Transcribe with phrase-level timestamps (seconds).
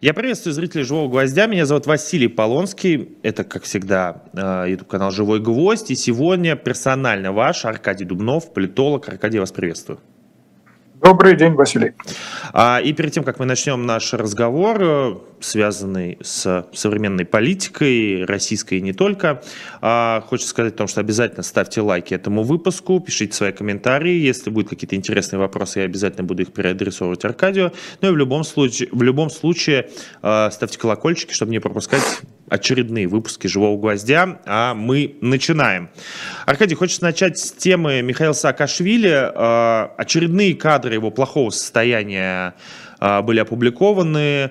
[0.00, 1.46] Я приветствую зрителей «Живого гвоздя».
[1.46, 3.18] Меня зовут Василий Полонский.
[3.22, 5.90] Это, как всегда, э, YouTube-канал «Живой гвоздь».
[5.90, 9.10] И сегодня персонально ваш Аркадий Дубнов, политолог.
[9.10, 10.00] Аркадий, вас приветствую.
[11.02, 11.92] Добрый день, Василий.
[12.52, 18.74] А, и перед тем, как мы начнем наш разговор, э, связанный с современной политикой, российской
[18.74, 19.42] и не только,
[19.80, 24.12] а, хочется сказать о том, что обязательно ставьте лайки этому выпуску, пишите свои комментарии.
[24.12, 27.72] Если будут какие-то интересные вопросы, я обязательно буду их переадресовывать Аркадию.
[28.02, 29.88] Ну и в любом случае, в любом случае
[30.20, 32.02] а, ставьте колокольчики, чтобы не пропускать
[32.50, 35.88] очередные выпуски «Живого гвоздя», а мы начинаем.
[36.44, 39.12] Аркадий, хочется начать с темы Михаила Саакашвили.
[39.14, 42.54] А, очередные кадры его плохого состояния
[42.98, 44.50] а, были опубликованы.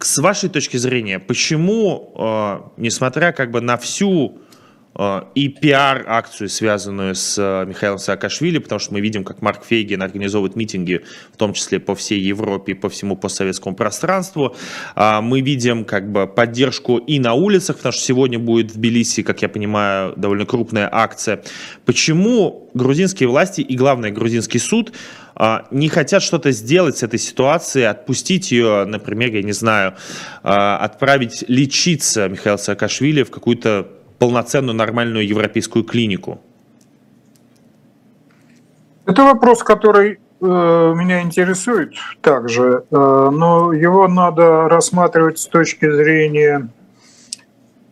[0.00, 4.40] С вашей точки зрения, почему, а, несмотря как бы на всю
[4.96, 10.54] и пиар-акцию, связанную с а, Михаилом Саакашвили, потому что мы видим, как Марк Фейгин организовывает
[10.54, 14.54] митинги, в том числе по всей Европе по всему постсоветскому пространству.
[14.94, 19.24] А, мы видим как бы поддержку и на улицах, потому что сегодня будет в Тбилиси,
[19.24, 21.42] как я понимаю, довольно крупная акция.
[21.84, 24.92] Почему грузинские власти и, главное, грузинский суд
[25.72, 29.94] не хотят что-то сделать с этой ситуацией, отпустить ее, например, я не знаю,
[30.42, 33.88] отправить лечиться Михаила Саакашвили в какую-то
[34.24, 36.40] полноценную нормальную европейскую клинику?
[39.04, 42.96] Это вопрос, который э, меня интересует также, э,
[43.30, 46.70] но его надо рассматривать с точки зрения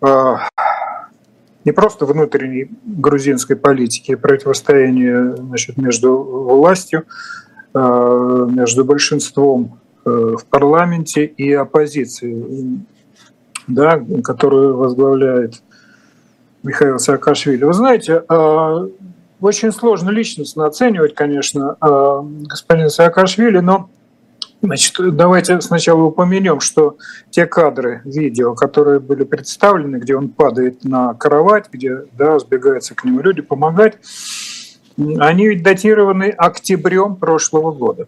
[0.00, 0.36] э,
[1.66, 7.05] не просто внутренней грузинской политики, противостояния значит, между властью,
[7.75, 12.86] э, между большинством э, в парламенте и оппозицией,
[13.66, 15.62] да, которую возглавляет
[16.62, 17.64] Михаила Саакашвили.
[17.64, 18.86] Вы знаете, а,
[19.41, 23.88] очень сложно личностно оценивать, конечно, а, господина Саакашвили, но
[24.64, 26.96] Значит, давайте сначала упомянем, что
[27.30, 33.02] те кадры видео, которые были представлены, где он падает на кровать, где да, сбегаются к
[33.02, 33.98] нему люди помогать,
[34.97, 38.06] они ведь датированы октябрем прошлого года.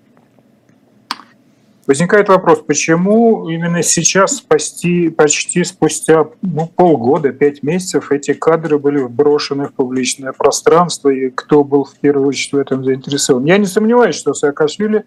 [1.86, 9.00] Возникает вопрос, почему именно сейчас, спасти, почти спустя ну, полгода, пять месяцев, эти кадры были
[9.00, 13.44] вброшены в публичное пространство, и кто был в первую очередь в этом заинтересован.
[13.44, 15.04] Я не сомневаюсь, что Саакашвили э,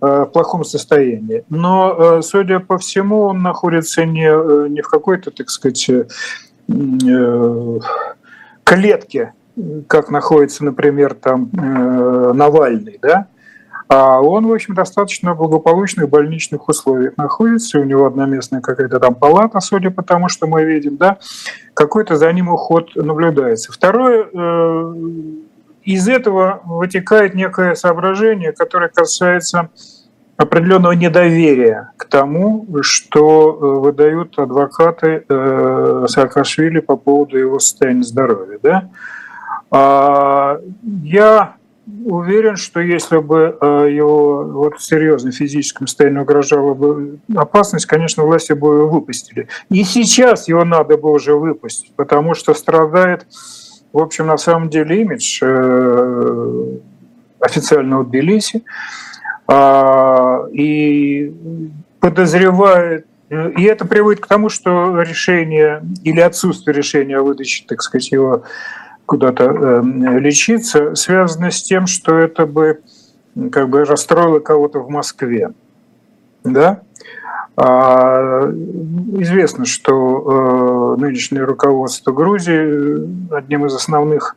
[0.00, 5.32] в плохом состоянии, но, э, судя по всему, он находится не, э, не в какой-то,
[5.32, 5.90] так сказать,
[8.64, 9.32] клетке,
[9.88, 13.28] как находится, например, там Навальный, да,
[13.88, 17.78] он, в общем, достаточно благополучных больничных условиях находится.
[17.78, 21.18] У него одноместная какая-то там палата, судя по тому, что мы видим, да,
[21.74, 23.72] какой-то за ним уход наблюдается.
[23.72, 24.94] Второе, э,
[25.84, 29.70] из этого вытекает некое соображение, которое касается
[30.36, 38.58] определенного недоверия к тому, что э, выдают адвокаты э, Саакашвили по поводу его состояния здоровья.
[38.62, 38.90] Да?
[39.70, 40.60] А,
[41.02, 41.54] я
[42.04, 48.24] уверен, что если бы э, его вот в серьезном физическом состоянии угрожала бы опасность, конечно,
[48.24, 49.48] власти бы его выпустили.
[49.68, 53.26] И сейчас его надо бы уже выпустить, потому что страдает,
[53.92, 56.78] в общем, на самом деле имидж э,
[57.40, 58.64] официального Тбилиси.
[59.48, 61.32] А, и
[62.00, 68.12] подозревает и это приводит к тому, что решение или отсутствие решения о выдаче, так сказать,
[68.12, 68.44] его
[69.06, 69.82] куда-то э,
[70.18, 72.80] лечиться, связано с тем, что это бы
[73.52, 75.52] как бы расстроило кого-то в Москве.
[76.44, 76.80] Да?
[77.56, 78.50] А,
[79.18, 84.36] известно, что э, нынешнее руководство Грузии одним из основных,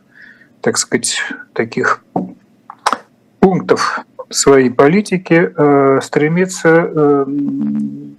[0.60, 1.18] так сказать,
[1.52, 2.02] таких
[3.40, 7.24] пунктов своей политики э, стремится э,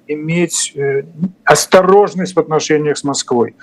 [0.07, 1.03] иметь э,
[1.45, 3.55] осторожность в отношениях с Москвой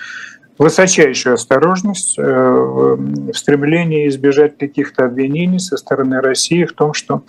[0.59, 7.23] высочайшую осторожность э, в стремлении избежать каких-то обвинений со стороны России в том, что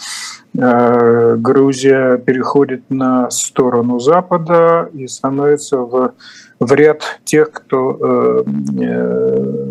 [0.57, 6.13] э, Грузия переходит на сторону Запада и становится в,
[6.59, 8.43] в ряд тех, кто э,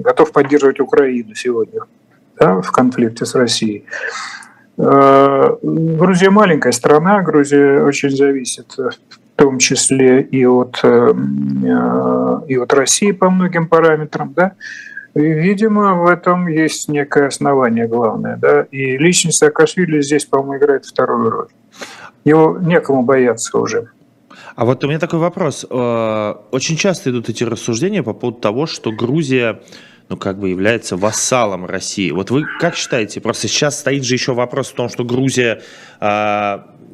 [0.04, 1.80] готов поддерживать Украину сегодня
[2.38, 3.84] да, в конфликте с Россией.
[4.76, 12.72] Грузия маленькая страна, Грузия очень зависит в том числе и от, э, э, и от
[12.74, 14.52] России по многим параметрам, да,
[15.14, 20.86] и, видимо, в этом есть некое основание главное, да, и личность Саакашвили здесь, по-моему, играет
[20.86, 21.48] вторую роль.
[22.24, 23.88] Его некому бояться уже.
[24.56, 25.64] А вот у меня такой вопрос.
[25.70, 29.60] Э, очень часто идут эти рассуждения по поводу того, что Грузия
[30.08, 32.10] ну, как бы является вассалом России.
[32.10, 35.62] Вот вы как считаете, просто сейчас стоит же еще вопрос в том, что Грузия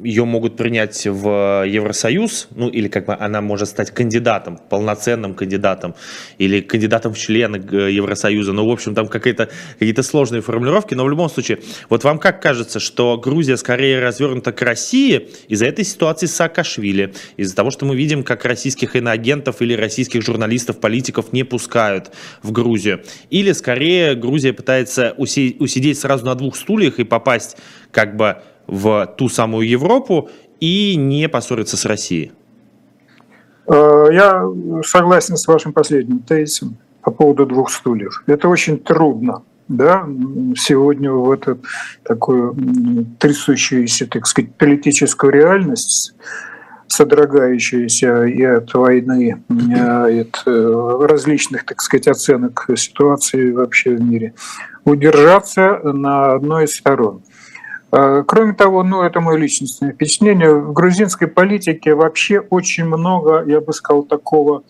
[0.03, 5.95] ее могут принять в Евросоюз, ну или как бы она может стать кандидатом, полноценным кандидатом,
[6.37, 8.53] или кандидатом в члены Евросоюза.
[8.53, 9.49] Ну, в общем, там какие-то
[9.79, 11.59] какие сложные формулировки, но в любом случае,
[11.89, 17.13] вот вам как кажется, что Грузия скорее развернута к России из-за этой ситуации с Саакашвили,
[17.37, 22.11] из-за того, что мы видим, как российских иноагентов или российских журналистов, политиков не пускают
[22.43, 27.57] в Грузию, или скорее Грузия пытается усидеть сразу на двух стульях и попасть
[27.91, 30.29] как бы в ту самую Европу
[30.59, 32.31] и не поссориться с Россией?
[33.67, 34.43] Э, я
[34.83, 38.23] согласен с вашим последним тезисом по поводу двух стульев.
[38.27, 39.43] Это очень трудно.
[39.67, 40.07] Да,
[40.55, 41.57] сегодня в эту
[42.03, 42.55] такую
[43.17, 46.13] трясущуюся, так сказать, политическую реальность,
[46.85, 54.35] содрогающуюся и от войны, и от э, различных, так сказать, оценок ситуации вообще в мире,
[54.83, 57.23] удержаться на одной из сторон–
[58.27, 63.73] кроме того, ну это мое личностное впечатление, в грузинской политике вообще очень много, я бы
[63.73, 64.63] сказал, такого,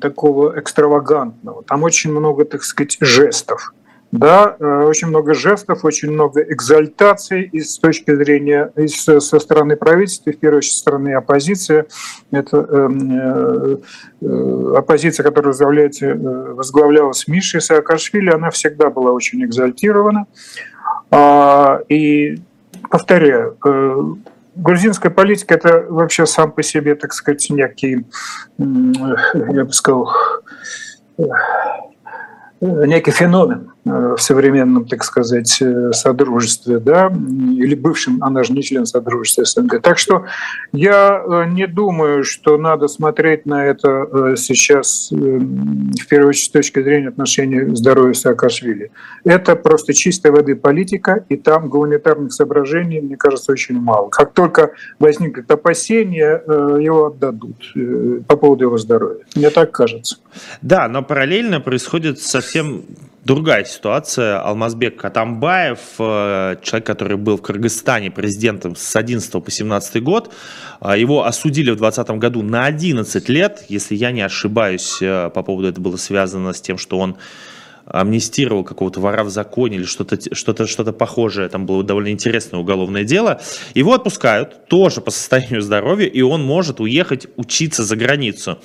[0.00, 1.64] такого экстравагантного.
[1.64, 3.74] Там очень много, так сказать, жестов.
[4.16, 9.74] Да, э, очень много жестов, очень много экзальтаций и с точки зрения и со стороны
[9.74, 11.84] правительства, в первую очередь, со стороны оппозиции.
[12.30, 13.76] Это э,
[14.20, 20.26] э, оппозиция, которая возглавляется, э, возглавлялась Мишей Саакашвили, она всегда была очень экзальтирована.
[21.88, 22.38] И
[22.90, 24.02] повторяю, э,
[24.54, 28.06] грузинская политика это вообще сам по себе, так сказать, некий,
[28.58, 30.10] я бы сказал,
[31.18, 31.24] э,
[32.60, 33.73] некий феномен.
[33.86, 39.44] Э, в современном, так сказать, э, содружестве, да, или бывшем, она же не член содружества
[39.44, 39.82] СНГ.
[39.82, 40.24] Так что
[40.72, 46.82] я э, не думаю, что надо смотреть на это сейчас, в первую очередь, с точки
[46.82, 48.90] зрения отношений здоровья Саакашвили.
[49.22, 54.08] Это просто чистой воды политика, и там гуманитарных соображений, мне кажется, очень мало.
[54.08, 57.74] Как только возникнет опасение, его отдадут
[58.26, 59.24] по поводу его здоровья.
[59.36, 60.16] Мне так кажется.
[60.62, 62.84] Да, но параллельно происходит совсем
[63.24, 64.40] другая ситуация.
[64.40, 70.32] Алмазбек Катамбаев, э, человек, который был в Кыргызстане президентом с 11 по 17 год,
[70.80, 75.42] э, его осудили в 2020 году на 11 лет, если я не ошибаюсь, э, по
[75.42, 77.16] поводу это было связано с тем, что он
[77.86, 83.04] амнистировал какого-то вора в законе или что-то что-то что-то похожее, там было довольно интересное уголовное
[83.04, 83.40] дело.
[83.74, 88.58] Его отпускают тоже по состоянию здоровья, и он может уехать учиться за границу.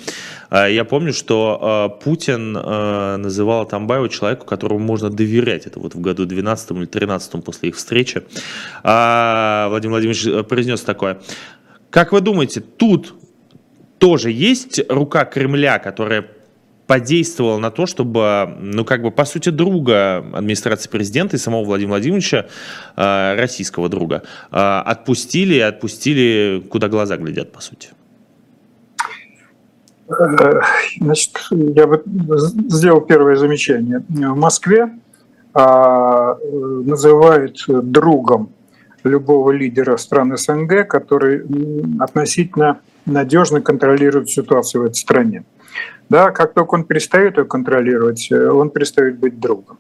[0.50, 5.66] А, я помню, что а, Путин а, называл Атамбаева человеку, которому можно доверять.
[5.66, 8.24] Это вот в году 12 или 13 после их встречи.
[8.84, 11.20] Владимир Владимирович э, произнес такое.
[11.90, 13.16] Как вы думаете, тут
[13.98, 16.26] тоже есть рука Кремля, которая
[16.90, 21.92] подействовал на то, чтобы, ну, как бы, по сути, друга администрации президента и самого Владимира
[21.92, 22.48] Владимировича,
[22.98, 27.90] э, российского друга, э, отпустили и отпустили, куда глаза глядят, по сути?
[30.10, 30.62] Э,
[31.00, 32.02] значит, я бы
[32.70, 34.02] сделал первое замечание.
[34.10, 34.90] В Москве
[35.54, 36.38] а,
[36.86, 38.50] называют другом
[39.04, 41.44] любого лидера стран СНГ, который
[42.00, 45.44] относительно надежно контролирует ситуацию в этой стране.
[46.10, 49.78] Да, как только он перестает ее контролировать, э, он перестает быть другом.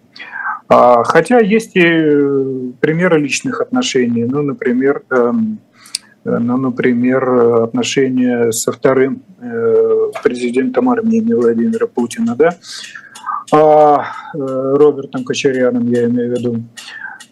[0.68, 5.60] А, хотя есть и э, примеры личных отношений, ну, например, эм,
[6.26, 9.24] э, ну, например, отношения со вторым
[10.22, 12.58] президентом Армении Владимира Путина, да,
[13.52, 16.64] а Робертом Кочеряном, я имею в виду,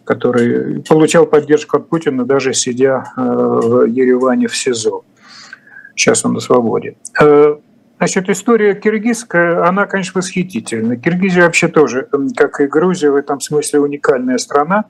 [0.04, 5.04] который получал поддержку от Путина, даже сидя в Ереване в СИЗО.
[5.94, 6.96] Сейчас он на свободе.
[7.98, 10.96] Значит, история киргизская, она, конечно, восхитительна.
[10.96, 14.84] Киргизия вообще тоже, как и Грузия, в этом смысле уникальная страна,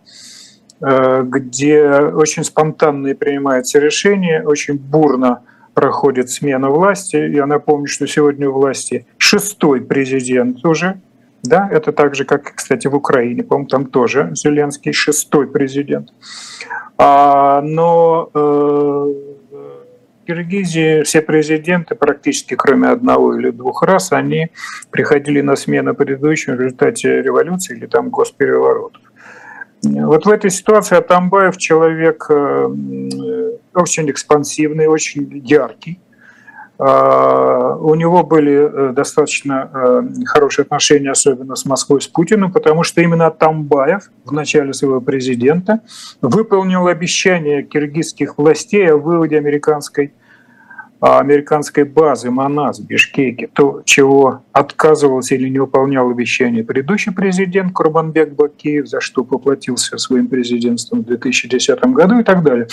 [0.81, 5.41] э, где очень спонтанные принимаются решения, очень бурно
[5.73, 7.17] проходит смена власти.
[7.17, 11.01] Я напомню, что сегодня у власти шестой президент уже,
[11.43, 16.11] да, это так же, как, кстати, в Украине, по-моему, там тоже Зеленский шестой президент.
[16.99, 19.28] А, но э,
[20.29, 24.49] Киргизии все президенты, практически кроме одного или двух раз, они
[24.91, 29.01] приходили на смену предыдущим в результате революции или там госпереворотов.
[29.83, 32.69] Вот в этой ситуации Атамбаев человек э,
[33.73, 35.99] очень экспансивный, очень яркий.
[36.79, 42.83] А, у него были э, достаточно э, хорошие отношения, особенно с Москвой, с Путиным, потому
[42.85, 45.81] что именно Атамбаев в начале своего президента
[46.21, 50.13] выполнил обещание киргизских властей о выводе американской
[51.01, 58.33] американской базы МАНАС в Бишкеке, то, чего отказывался или не выполнял обещание предыдущий президент Курбанбек
[58.33, 62.67] Бакиев, за что поплатился своим президентством в 2010 году и так далее.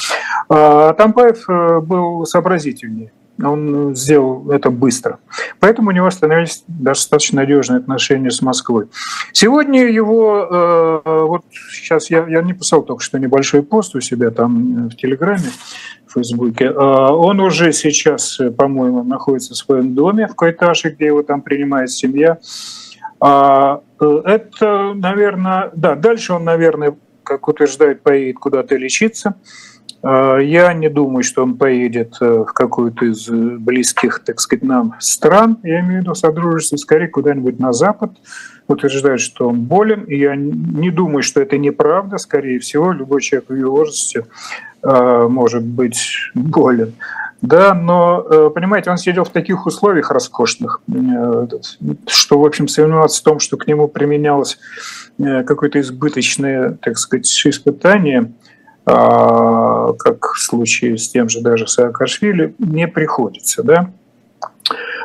[0.49, 3.11] А Тампаев э, был сообразительнее
[3.43, 5.19] он сделал это быстро.
[5.59, 8.87] Поэтому у него становились достаточно надежные отношения с Москвой.
[9.33, 14.31] Сегодня его, э, вот сейчас я, я не писал только что небольшой пост у себя
[14.31, 15.49] там в Телеграме,
[16.15, 16.69] Фейсбуке.
[16.69, 21.91] А, он уже сейчас, по-моему, находится в своем доме в Кайташе, где его там принимает
[21.91, 22.39] семья.
[23.19, 29.35] А, э, это, наверное, да, дальше он, наверное, как утверждает, поедет куда-то лечиться.
[30.01, 34.95] А, я не думаю, что он поедет э, в какую-то из близких, так сказать, нам
[34.99, 38.11] стран, я имею в виду содружество, скорее куда-нибудь на Запад.
[38.67, 42.17] Утверждает, что он болен, и я не думаю, что это неправда.
[42.17, 44.25] Скорее всего, любой человек в его возрасте
[44.85, 46.93] Э, может быть болен.
[47.41, 51.47] Да, но, э, понимаете, он сидел в таких условиях роскошных, э,
[52.05, 54.59] что, в общем, сомневаться в том, что к нему применялось
[55.17, 58.33] какое-то избыточное, так сказать, испытание,
[58.85, 63.91] а, как в случае с тем же даже Саакашвили, не приходится, да.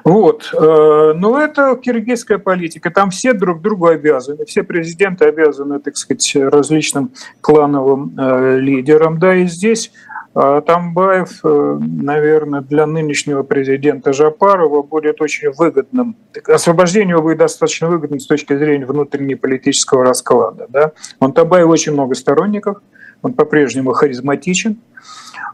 [0.05, 0.51] Вот.
[0.55, 2.91] Но это киргизская политика.
[2.91, 4.45] Там все друг другу обязаны.
[4.47, 8.15] Все президенты обязаны, так сказать, различным клановым
[8.59, 9.19] лидерам.
[9.19, 9.93] Да, и здесь
[10.33, 16.17] Тамбаев, наверное, для нынешнего президента Жапарова будет очень выгодным.
[16.47, 20.67] Освобождение его будет достаточно выгодным с точки зрения внутреннеполитического расклада.
[20.69, 20.93] Да?
[21.19, 22.79] Он Тамбаев очень много сторонников,
[23.23, 24.79] он по-прежнему харизматичен,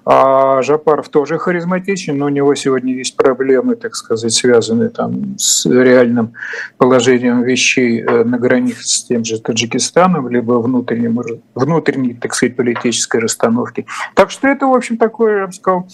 [0.08, 5.66] а Жапаров тоже харизматичен, но у него сегодня есть проблемы, так сказать, связанные там с
[5.66, 6.34] реальным
[6.78, 11.20] положением вещей э, на границе с тем же Таджикистаном, либо внутренним,
[11.56, 13.84] внутренней, так сказать, политической расстановки.
[14.14, 15.88] Так что это, в общем, такое, я бы сказал,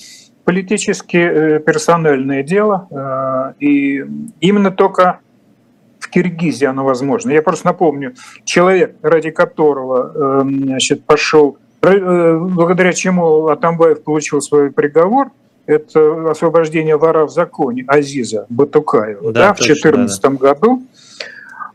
[0.44, 2.88] политически э, персональное дело.
[2.90, 4.04] Э, и
[4.40, 5.20] именно только
[5.98, 7.30] в Киргизии оно возможно.
[7.30, 8.14] Я просто напомню,
[8.44, 15.30] человек, ради которого значит, пошел благодаря чему Атамбаев получил свой приговор,
[15.66, 20.36] это освобождение вора в законе Азиза Батукаева да, да, в 2014 да, да.
[20.36, 20.82] году,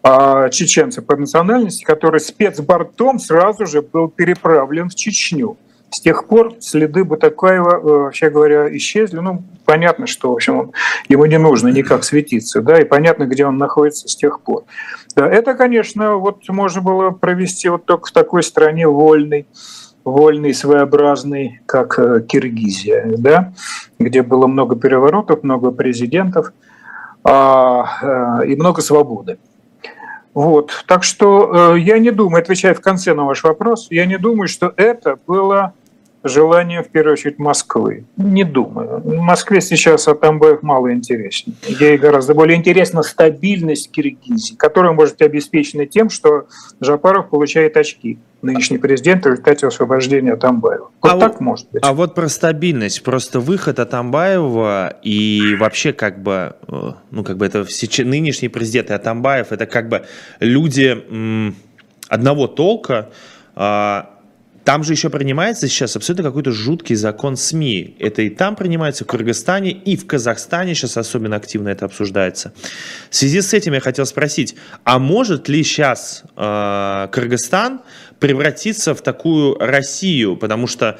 [0.04, 5.58] а, чеченца по национальности, который спецбортом сразу же был переправлен в Чечню.
[5.90, 9.20] С тех пор следы Батакаева, э, вообще говоря, исчезли.
[9.20, 10.72] Ну, понятно, что, в общем, он,
[11.08, 14.66] ему не нужно никак светиться, да, и понятно, где он находится с тех пор.
[15.16, 19.48] Да, это, конечно, вот можно было провести вот только в такой стране вольной,
[20.08, 23.54] вольный, своеобразный, как э, Киргизия, да,
[24.00, 26.54] где было много переворотов, много президентов
[27.24, 29.38] а, э, и много свободы.
[30.34, 30.86] Вот.
[30.88, 34.48] Так что э, я не думаю, отвечая в конце на ваш вопрос, я не думаю,
[34.48, 35.74] что это было
[36.28, 38.06] желание, в первую очередь, Москвы.
[38.18, 39.02] Не думаю.
[39.04, 41.56] В Москве сейчас Атамбаев мало интересен.
[41.68, 46.48] Ей гораздо более интересна стабильность Киргизии, которая может быть обеспечена тем, что
[46.80, 50.92] Жапаров получает очки нынешний президент в результате освобождения Атамбаева.
[51.02, 51.84] Вот а так вот, может быть.
[51.84, 53.04] А вот про стабильность.
[53.04, 57.66] Просто выход Атамбаева и вообще как бы, э, ну как бы это
[58.00, 60.06] нынешний президент и Атамбаев, это как бы
[60.40, 60.98] люди
[62.10, 63.10] одного толка,
[63.56, 64.17] а,
[64.68, 67.96] там же еще принимается сейчас абсолютно какой-то жуткий закон СМИ.
[68.00, 72.52] Это и там принимается, в Кыргызстане, и в Казахстане сейчас особенно активно это обсуждается.
[73.10, 77.80] В связи с этим я хотел спросить, а может ли сейчас э, Кыргызстан
[78.20, 80.36] превратиться в такую Россию?
[80.36, 81.00] Потому что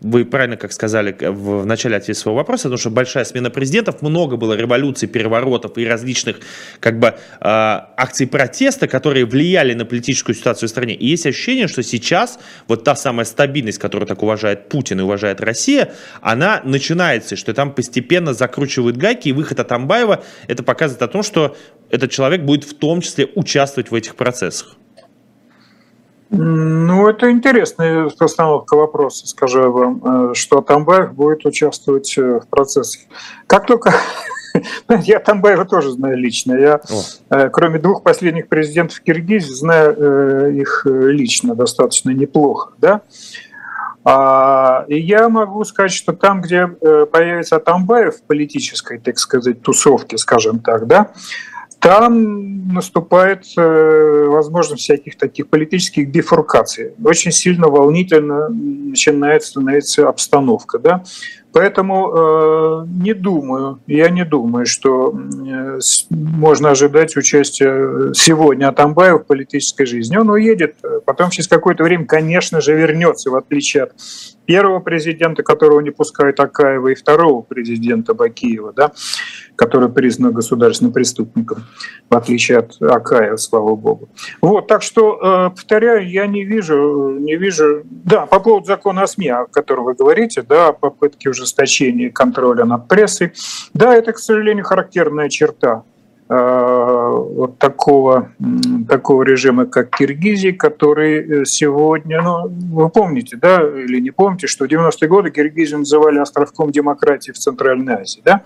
[0.00, 4.36] вы правильно, как сказали в начале ответа своего вопроса, потому что большая смена президентов, много
[4.36, 6.40] было революций, переворотов и различных
[6.80, 10.94] как бы э, акций протеста, которые влияли на политическую ситуацию в стране.
[10.94, 12.38] И есть ощущение, что сейчас
[12.68, 17.72] вот та самая стабильность, которую так уважает Путин и уважает Россия, она начинается, что там
[17.72, 21.56] постепенно закручивают гайки, и выход Атамбаева это показывает о том, что
[21.90, 24.76] этот человек будет в том числе участвовать в этих процессах.
[26.30, 32.48] Ну, это интересная постановка вопроса, скажу я вам, э, что Атамбаев будет участвовать э, в
[32.48, 33.00] процессе.
[33.46, 33.94] Как только...
[35.04, 36.54] Я Атамбаева тоже знаю лично.
[36.54, 37.02] Я, О.
[37.30, 42.72] Э, кроме двух последних президентов Киргизии, знаю их лично достаточно неплохо.
[42.78, 43.02] Да?
[44.04, 50.16] А, и я могу сказать, что там, где появится Атамбаев в политической, так сказать, тусовке,
[50.16, 51.12] скажем так, да,
[51.80, 56.92] там наступает э, возможность всяких таких политических бифуркаций.
[57.02, 60.78] Очень сильно волнительно начинает становиться обстановка.
[60.78, 61.04] Да?
[61.52, 65.78] Поэтому э, не думаю, я не думаю, что э,
[66.10, 70.16] можно ожидать участия сегодня Атамбаева в политической жизни.
[70.16, 73.92] Он уедет, потом через какое-то время, конечно же, вернется, в отличие от
[74.44, 78.92] первого президента, которого не пускают Акаева, и второго президента Бакиева, да,
[79.56, 81.64] который признан государственным преступником,
[82.08, 84.08] в отличие от Акаева, слава богу.
[84.40, 87.82] Вот, так что, э, повторяю, я не вижу, не вижу...
[87.84, 92.86] Да, по поводу закона о СМИ, о котором вы говорите, да, попытки ужесточения контроля над
[92.88, 93.32] прессой,
[93.74, 95.82] да, это, к сожалению, характерная черта
[96.28, 98.32] вот такого,
[98.88, 104.64] такого режима, как Киргизии, который э, сегодня, ну, вы помните, да, или не помните, что
[104.64, 108.42] в 90-е годы Киргизию называли островком демократии в Центральной Азии, да?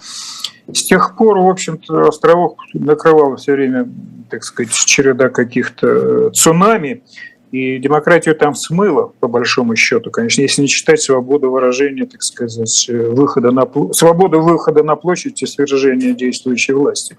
[0.73, 3.89] С тех пор, в общем-то, островов накрывало все время,
[4.29, 7.03] так сказать, череда каких-то э, цунами,
[7.52, 12.88] и демократию там смыло, по большому счету, конечно, если не считать свободу выражения, так сказать,
[12.88, 17.16] выхода на, свободу выхода на площадь и свержения действующей власти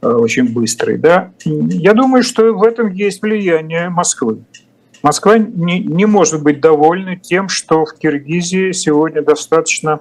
[0.00, 0.96] э, очень быстрый.
[0.96, 1.32] Да?
[1.44, 4.38] Я думаю, что в этом есть влияние Москвы.
[5.02, 10.00] Москва не, не может быть довольна тем, что в Киргизии сегодня достаточно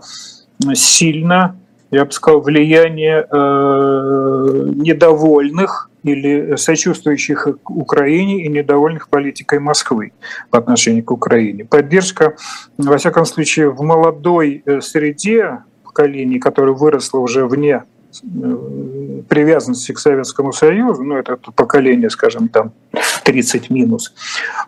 [0.73, 1.57] сильно,
[1.91, 10.11] я бы сказал, влияние э, недовольных или сочувствующих Украине и недовольных политикой Москвы
[10.51, 11.65] по отношению к Украине.
[11.65, 12.35] Поддержка,
[12.77, 17.83] во всяком случае, в молодой э, среде поколений, которое выросло уже вне
[18.21, 22.71] э, привязанности к Советскому Союзу, ну это поколение, скажем, там
[23.23, 24.13] 30 минус,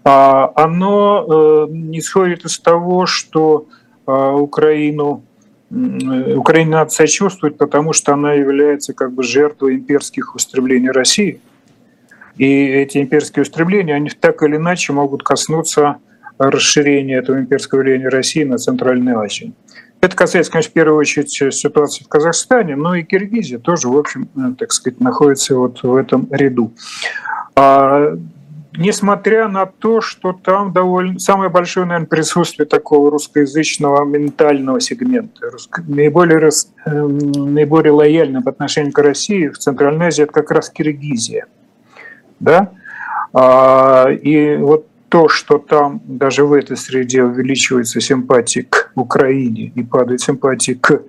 [0.04, 3.68] а, оно э, исходит из того, что
[4.08, 5.22] Украину
[5.70, 11.42] Украине надо сочувствовать, потому что она является как бы жертвой имперских устремлений России.
[12.38, 15.98] И эти имперские устремления, они так или иначе могут коснуться
[16.38, 19.54] расширения этого имперского влияния России на Центральную Азию.
[20.00, 24.30] Это касается, конечно, в первую очередь ситуации в Казахстане, но и Киргизия тоже, в общем,
[24.36, 26.72] э, так сказать, находится вот в этом ряду.
[28.78, 35.84] Несмотря на то, что там довольно самое большое, наверное, присутствие такого русскоязычного ментального сегмента, русско,
[35.88, 36.50] наиболее,
[36.86, 41.48] э, наиболее лояльно по отношению к России в Центральной Азии, это как раз Киргизия.
[42.40, 42.72] Да?
[43.34, 49.84] А, и вот то, что там даже в этой среде увеличивается симпатия к Украине и
[49.84, 51.02] падает симпатия к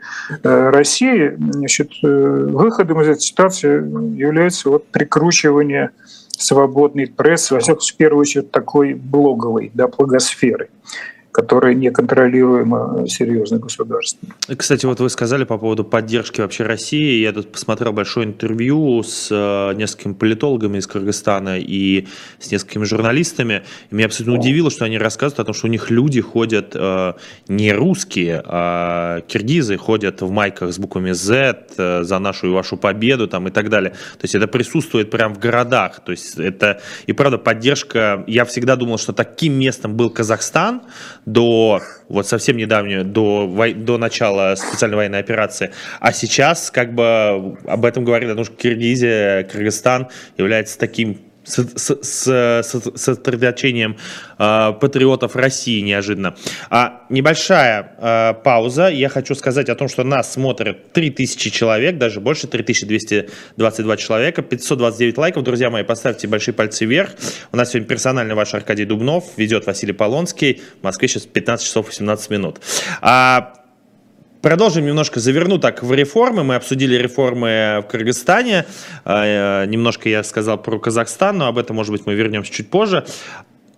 [0.43, 3.69] э, России, значит, э, выходом из этой ситуации
[4.19, 5.91] является вот прикручивание
[6.39, 10.71] свободный пресс, во всяком в первую очередь, такой блоговой, да, блогосферы
[11.39, 14.35] которая неконтролируема серьезно государством.
[14.57, 17.23] Кстати, вот вы сказали по поводу поддержки вообще России.
[17.23, 22.09] Я тут посмотрел большое интервью с э, несколькими политологами из Кыргызстана и
[22.41, 23.63] с несколькими журналистами.
[23.89, 27.13] И меня абсолютно удивило, что они рассказывают о том, что у них люди ходят э,
[27.47, 32.77] не русские, а киргизы ходят в майках с буквами Z э, за нашу и вашу
[32.77, 33.93] победу там, и так далее.
[33.93, 36.01] То есть это присутствует прямо в городах.
[36.01, 38.25] То есть это и правда поддержка.
[38.27, 40.83] Я всегда думал, что таким местом был Казахстан,
[41.33, 45.71] до вот совсем недавнего, до, до начала специальной военной операции.
[46.01, 51.99] А сейчас как бы об этом говорили, потому что Киргизия, Кыргызстан является таким с, с,
[52.03, 53.97] с, сосредоточением
[54.39, 56.35] э, патриотов России неожиданно.
[56.71, 58.89] А, небольшая э, пауза.
[58.89, 65.19] Я хочу сказать о том, что нас смотрят 3000 человек, даже больше, 3222 человека, 529
[65.19, 65.43] лайков.
[65.45, 67.11] Друзья мои, поставьте большие пальцы вверх.
[67.53, 70.61] У нас сегодня персонально ваш Аркадий Дубнов, ведет Василий Полонский.
[70.81, 72.61] В Москве сейчас 15 часов 18 минут.
[73.01, 73.55] А,
[74.43, 76.45] Продолжим немножко, заверну так в реформы.
[76.45, 78.67] Мы обсудили реформы в Кыргызстане.
[79.05, 82.71] А, э, немножко я сказал про Казахстан, но об этом, может быть, мы вернемся чуть
[82.71, 83.05] позже.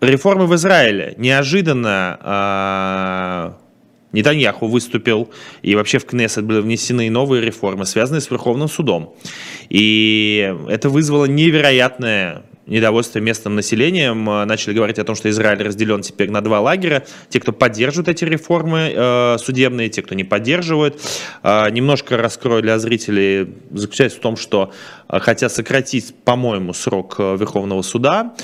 [0.02, 1.14] Реформы в Израиле.
[1.16, 3.56] Неожиданно а,
[4.12, 5.30] Нетаньяху выступил,
[5.62, 9.14] и вообще в Кнессет были внесены новые реформы, связанные с Верховным судом.
[9.70, 16.00] И это вызвало невероятное недовольство местным населением, э, начали говорить о том, что Израиль разделен
[16.02, 17.04] теперь на два лагеря.
[17.28, 21.00] Те, кто поддерживают эти реформы э, судебные, те, кто не поддерживают.
[21.42, 24.72] Э, немножко раскрою для зрителей, заключается в том, что
[25.08, 28.34] хотят сократить, по-моему, срок Верховного суда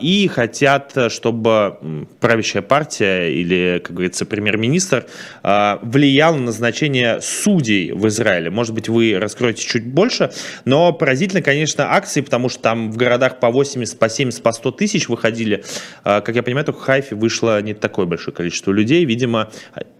[0.00, 5.04] и хотят, чтобы правящая партия или, как говорится, премьер-министр
[5.42, 8.48] влиял на назначение судей в Израиле.
[8.48, 10.32] Может быть, вы раскроете чуть больше,
[10.64, 14.52] но поразительно, конечно, акции, потому что там в городах по по 80, по 70, по
[14.52, 15.64] 100 тысяч выходили.
[16.04, 19.04] А, как я понимаю, только в Хайфе вышло не такое большое количество людей.
[19.04, 19.50] Видимо,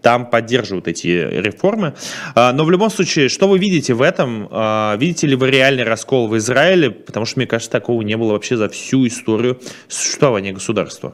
[0.01, 1.93] там поддерживают эти реформы.
[2.33, 4.47] А, но в любом случае, что вы видите в этом?
[4.51, 6.91] А, видите ли вы реальный раскол в Израиле?
[6.91, 11.13] Потому что, мне кажется, такого не было вообще за всю историю существования государства.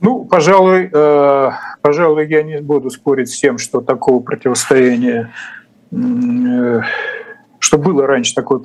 [0.00, 1.50] Ну, пожалуй, э,
[1.80, 5.32] пожалуй, я не буду спорить с тем, что такого противостояния,
[5.92, 6.80] э,
[7.62, 8.58] что было раньше такое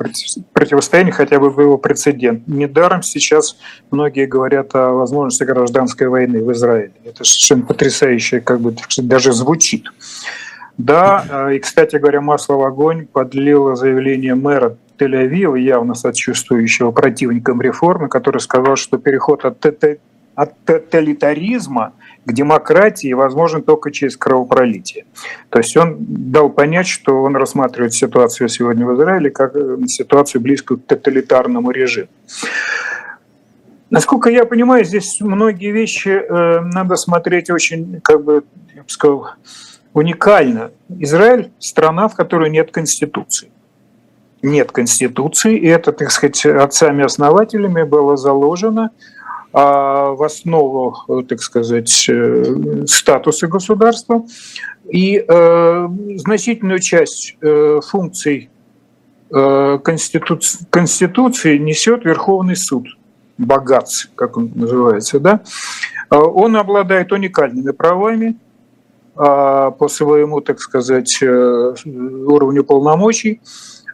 [0.53, 2.47] противостояние, хотя бы был прецедент.
[2.47, 3.55] Недаром сейчас
[3.91, 6.93] многие говорят о возможности гражданской войны в Израиле.
[7.05, 9.85] Это совершенно потрясающе, как бы даже звучит.
[10.79, 17.61] Да, э, и, кстати говоря, масло в огонь подлило заявление мэра Тель-Авива, явно сочувствующего противникам
[17.61, 19.63] реформы, который сказал, что переход от
[20.37, 25.05] от тоталитаризма к демократии возможен только через кровопролитие.
[25.49, 30.41] То есть он дал понять, что он рассматривает ситуацию сегодня в Израиле как э, ситуацию
[30.41, 32.09] близкую к тоталитарному режиму.
[33.89, 38.43] Насколько я понимаю, здесь многие вещи э, надо смотреть очень, как бы,
[38.75, 39.29] я бы сказал,
[39.93, 40.69] уникально.
[40.99, 43.49] Израиль– страна, в которой нет конституции.
[44.43, 48.91] Нет конституции, и это, так сказать, отцами-основателями было заложено–
[49.59, 50.95] а, в основу,
[51.27, 54.23] так сказать, э, статуса государства.
[54.87, 58.51] И э, значительную часть э, функций
[59.29, 62.85] Конституции, Конституции несет Верховный суд,
[63.39, 65.41] богатств, как он называется, да,
[66.09, 68.37] он обладает уникальными правами
[69.15, 73.41] а, по своему, так сказать, уровню полномочий.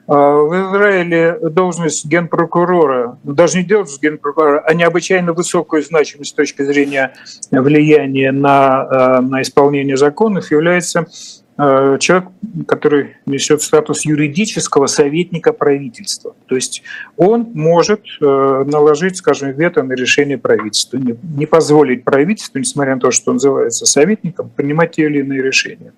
[0.08, 6.64] А, в Израиле должность генпрокурора, даже не должность генпрокурора, а необычайно высокую значимость с точки
[6.64, 7.14] зрения
[7.52, 12.30] влияния на, а, на исполнение законов является Э, человек,
[12.68, 16.36] который несет статус юридического советника правительства.
[16.48, 16.82] То есть
[17.16, 23.12] он может э, наложить, скажем, вето на решение правительства, не позволить правительству, несмотря на то,
[23.12, 25.94] что он называется советником, принимать те или иные решения.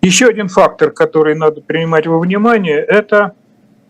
[0.00, 3.32] Еще один фактор, который надо принимать во внимание, это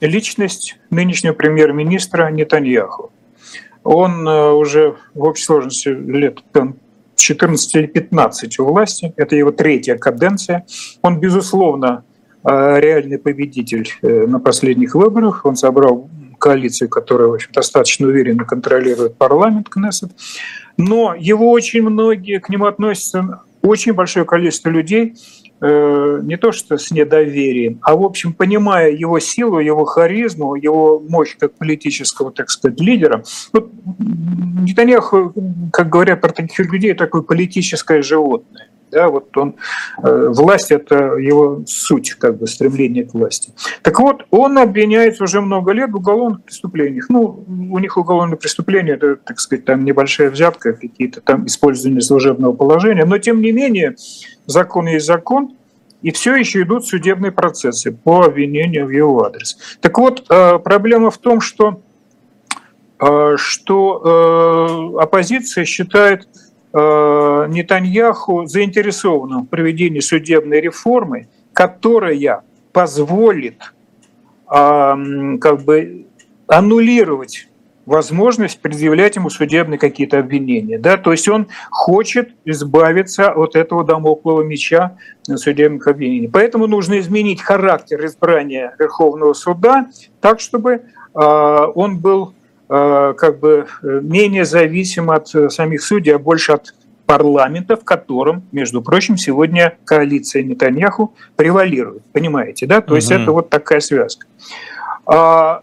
[0.00, 3.12] личность нынешнего премьер-министра Нетаньяху.
[3.82, 6.42] Он э, уже в общей сложности лет
[7.24, 9.14] 14 или 15 у власти.
[9.16, 10.66] Это его третья каденция.
[11.02, 12.04] Он, безусловно,
[12.44, 15.44] э, реальный победитель э, на последних выборах.
[15.46, 20.10] Он собрал коалицию, которая в общем, достаточно уверенно контролирует парламент Кнессет.
[20.76, 25.14] Но его очень многие, к нему относятся очень большое количество людей,
[25.60, 31.00] Э, не то что с недоверием, а, в общем, понимая его силу, его харизму, его
[31.08, 33.22] мощь как политического, так сказать, лидера.
[33.52, 33.70] Вот
[34.66, 35.32] Нетаньяху,
[35.72, 38.68] как говорят про таких людей, такое политическое животное.
[38.94, 39.56] Да, вот он,
[40.04, 43.52] э, власть– это его суть, как бы стремление к власти.
[43.82, 47.08] Так вот, он обвиняется уже много лет в уголовных преступлениях.
[47.08, 52.52] Ну, у них уголовные преступления– это, так сказать, там небольшая взятка, какие-то там использование служебного
[52.52, 53.04] положения.
[53.04, 53.96] Но, тем не менее,
[54.46, 55.56] закон есть закон,
[56.02, 59.58] и все еще идут судебные процессы по обвинению в его адрес.
[59.80, 61.80] Так вот, э, проблема в том, что,
[63.00, 66.28] э, что оппозиция считает
[66.74, 73.72] Нетаньяху заинтересованным в проведении судебной реформы, которая позволит
[74.48, 76.06] как бы
[76.48, 77.48] аннулировать
[77.86, 80.78] возможность предъявлять ему судебные какие-то обвинения.
[80.78, 80.96] Да?
[80.96, 86.28] То есть он хочет избавиться от этого домоклого меча судебных обвинений.
[86.28, 89.88] Поэтому нужно изменить характер избрания Верховного суда
[90.20, 96.52] так, чтобы э, он был э, как бы менее зависим от самих судей, а больше
[96.52, 96.74] от
[97.06, 102.02] парламента, в котором, между прочим, сегодня коалиция Нетаньяху превалирует.
[102.12, 102.80] Понимаете, да?
[102.80, 102.96] То угу.
[102.96, 104.26] есть это вот такая связка.
[105.06, 105.62] А,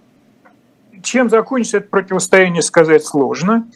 [1.02, 3.68] чем закончится это противостояние, сказать сложно.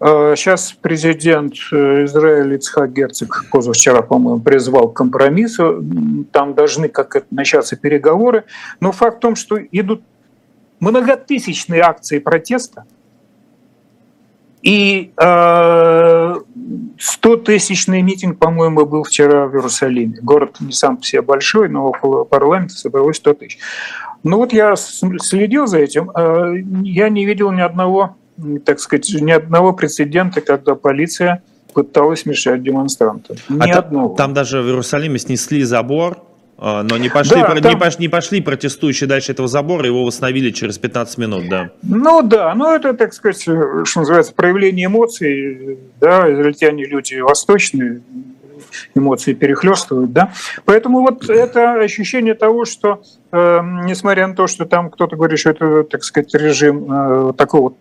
[0.00, 5.82] Сейчас а, президент э, Израиля Ицхак Герцог позавчера, по-моему, призвал к компромиссу.
[6.30, 8.44] Там должны как начаться переговоры.
[8.80, 10.02] Но факт в том, что идут
[10.80, 12.84] многотысячные акции протеста.
[14.62, 20.18] И э, 100-тысячный митинг, по-моему, был вчера в Иерусалиме.
[20.22, 23.58] Город не сам по себе большой, но около парламента собралось 100 тысяч.
[24.22, 28.16] Ну вот я следил за этим, а, я не видел ни одного,
[28.64, 31.42] так сказать, ни одного прецедента, когда полиция
[31.74, 33.36] пыталась мешать демонстрантам.
[33.50, 34.14] Ни а одного.
[34.14, 36.22] Там даже в Иерусалиме снесли забор,
[36.58, 37.72] но не пошли, да, там...
[37.72, 41.70] не, пошли, не пошли протестующие дальше этого забора, его восстановили через 15 минут, да.
[41.82, 48.02] Ну да, ну это, так сказать, что называется, проявление эмоций, да, израильтяне люди восточные,
[48.94, 50.32] эмоции перехлестывают, да.
[50.64, 55.50] Поэтому вот это ощущение того, что э, несмотря на то, что там кто-то говорит, что
[55.50, 57.74] это, так сказать, режим э, такого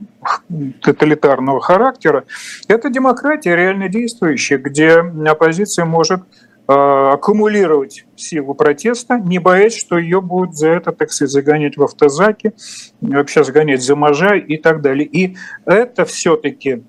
[0.82, 2.24] тоталитарного характера,
[2.68, 6.22] это демократия реально действующая, где оппозиция может
[6.66, 12.54] аккумулировать силу протеста, не боясь, что ее будут за это, так сказать, загонять в автозаки,
[13.02, 15.06] вообще загонять за можа и так далее.
[15.06, 16.84] И это все-таки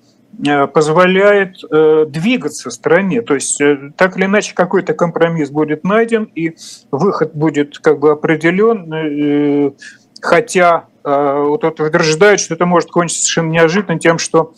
[0.47, 3.21] э, позволяет э, двигаться стране.
[3.21, 3.61] То есть
[3.97, 6.55] так или иначе какой-то компромисс будет найден, и
[6.91, 9.75] выход будет как бы определен,
[10.21, 14.53] хотя вот утверждают, что это может кончиться совершенно неожиданно тем, что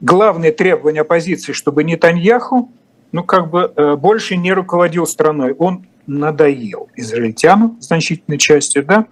[0.00, 2.72] главное требование оппозиции, чтобы Нетаньяху
[3.12, 5.52] ну, как бы э, больше не руководил страной.
[5.52, 9.06] Он надоел израильтянам значительной части, да,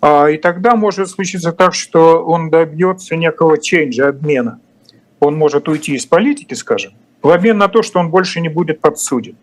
[0.00, 4.58] а, и тогда может случиться так, что он добьется некого ченджа, обмена.
[5.20, 8.80] Он может уйти из политики, скажем, в обмен на то, что он больше не будет
[8.80, 9.36] подсуден.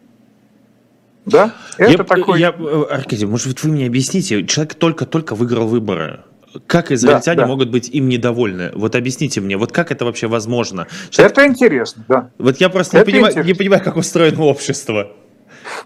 [1.26, 1.56] Да?
[1.78, 2.40] Это я, такой...
[2.40, 6.22] я, э, Аркадий, может быть, вы мне объясните, человек только-только выиграл выборы.
[6.68, 7.48] Как израильтяне да, да.
[7.48, 8.72] могут быть им недовольны?
[8.74, 10.88] Вот объясните мне, вот как это вообще возможно?
[11.10, 11.32] Человек...
[11.32, 12.30] Это интересно, да.
[12.38, 15.12] Вот я просто не понимаю, не понимаю, как устроено общество.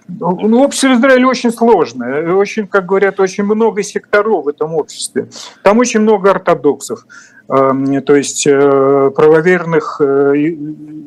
[0.07, 2.33] Ну, ну, общество в Израиле очень сложное.
[2.33, 5.29] Очень, как говорят, очень много секторов в этом обществе.
[5.63, 7.05] Там очень много ортодоксов,
[7.49, 10.33] эм, то есть э, правоверных э,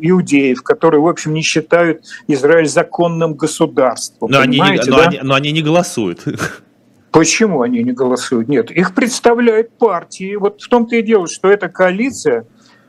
[0.00, 4.30] иудеев, которые, в общем, не считают Израиль законным государством.
[4.30, 5.06] Но, они не, но, да?
[5.08, 6.24] они, но они не голосуют.
[7.10, 8.48] Почему они не голосуют?
[8.48, 10.36] Нет, их представляют партии.
[10.36, 12.46] Вот в том-то и дело, что эта коалиция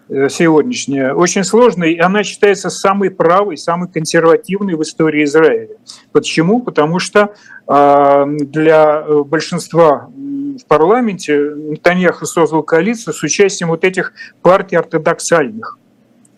[0.10, 5.76] э, сегодняшняя очень сложная, и она считается самой правой, самой консервативной в истории Израиля.
[6.12, 6.62] Почему?
[6.62, 7.34] Потому что
[7.68, 15.78] а, для большинства в парламенте Нетаньяху создал коалицию с участием вот этих партий ортодоксальных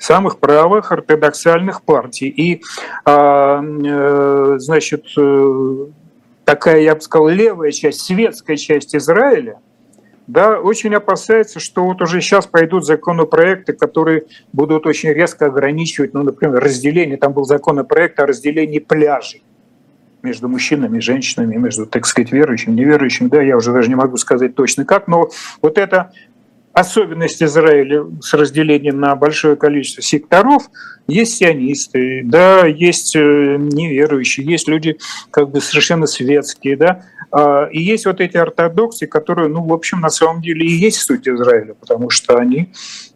[0.02, 2.28] самых правых ортодоксальных партий.
[2.28, 2.62] И,
[3.06, 5.86] а, э, значит, э,
[6.52, 9.60] такая, я бы сказал, левая часть, светская часть Израиля,
[10.28, 16.24] да, очень опасается, что вот уже сейчас пойдут законопроекты, которые будут очень резко ограничивать, ну,
[16.24, 19.44] например, разделение, там был законопроект о разделении пляжей
[20.24, 24.18] между мужчинами и женщинами, между, так сказать, верующими, неверующими, да, я уже даже не могу
[24.18, 25.30] сказать точно как, но
[25.62, 26.12] вот это
[26.74, 30.70] особенность Израиля с разделением на большое количество секторов,
[31.08, 34.98] есть сионисты, да, есть э, неверующие, есть люди
[35.32, 40.02] как бы совершенно светские, да, а, и есть вот эти ортодоксы, которые, ну, в общем,
[40.02, 42.72] на самом деле и есть суть Израиля, потому что они,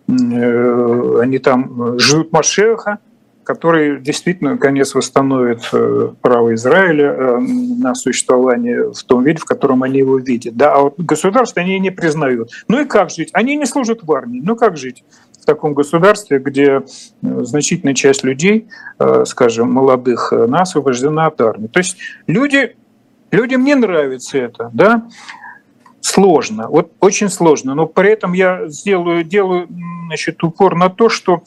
[0.07, 2.99] э, они там ждут Машеха,
[3.45, 9.83] который действительно, наконец, восстановит э, право Израиля э, на существование в том виде, в котором
[9.83, 10.55] они его видят.
[10.57, 12.49] Да, а вот государство они не признают.
[12.67, 13.29] Ну и как жить?
[13.33, 14.41] Они не служат в армии.
[14.43, 15.03] Ну как жить?
[15.39, 16.81] в таком государстве, где э,
[17.21, 18.67] значительная часть людей,
[19.25, 21.67] скажем, молодых, она освобождена от армии.
[21.67, 22.75] То есть люди,
[23.29, 25.07] людям не нравится это, да,
[26.01, 29.67] сложно, вот очень сложно, но при этом я сделаю, делаю
[30.07, 31.43] значит, упор на то, что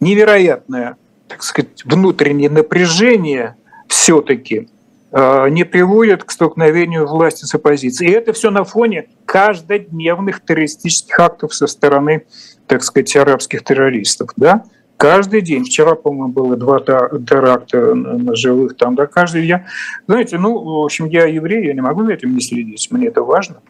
[0.00, 0.96] невероятное,
[1.28, 3.56] так сказать, внутреннее напряжение
[3.88, 4.68] все-таки
[5.12, 8.12] э, не приводит к столкновению власти с оппозицией.
[8.12, 12.24] И это все на фоне каждодневных террористических актов со стороны,
[12.66, 14.30] так сказать, арабских террористов.
[14.36, 14.64] Да?
[14.96, 15.64] Каждый день.
[15.64, 18.96] Вчера, по-моему, было два теракта на живых там.
[18.96, 19.66] Да, каждый я,
[20.08, 22.88] знаете, ну, в общем, я еврей, я не могу за этим не следить.
[22.90, 23.60] Мне это важно.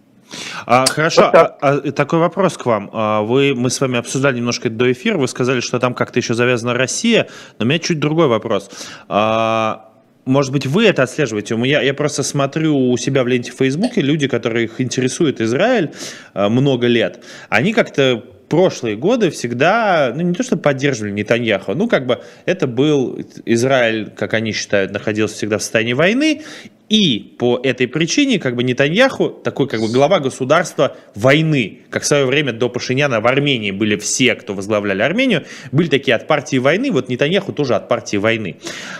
[0.66, 2.90] А, хорошо, вот а, а, такой вопрос к вам.
[2.92, 6.34] А, вы, мы с вами обсуждали немножко до эфира, вы сказали, что там как-то еще
[6.34, 8.70] завязана Россия, но у меня чуть другой вопрос.
[9.08, 9.92] А,
[10.24, 11.58] может быть, вы это отслеживаете?
[11.64, 15.92] Я, я просто смотрю у себя в ленте в Фейсбуке, люди, которых интересует Израиль
[16.34, 21.88] а, много лет, они как-то прошлые годы всегда, ну не то что поддерживали Нетаньяху, ну
[21.88, 26.42] как бы это был Израиль, как они считают, находился всегда в состоянии войны,
[26.88, 32.06] и по этой причине как бы Нетаньяху, такой как бы глава государства войны, как в
[32.06, 36.56] свое время до Пашиняна в Армении были все, кто возглавляли Армению, были такие от партии
[36.56, 38.56] войны, вот Нетаньяху тоже от партии войны.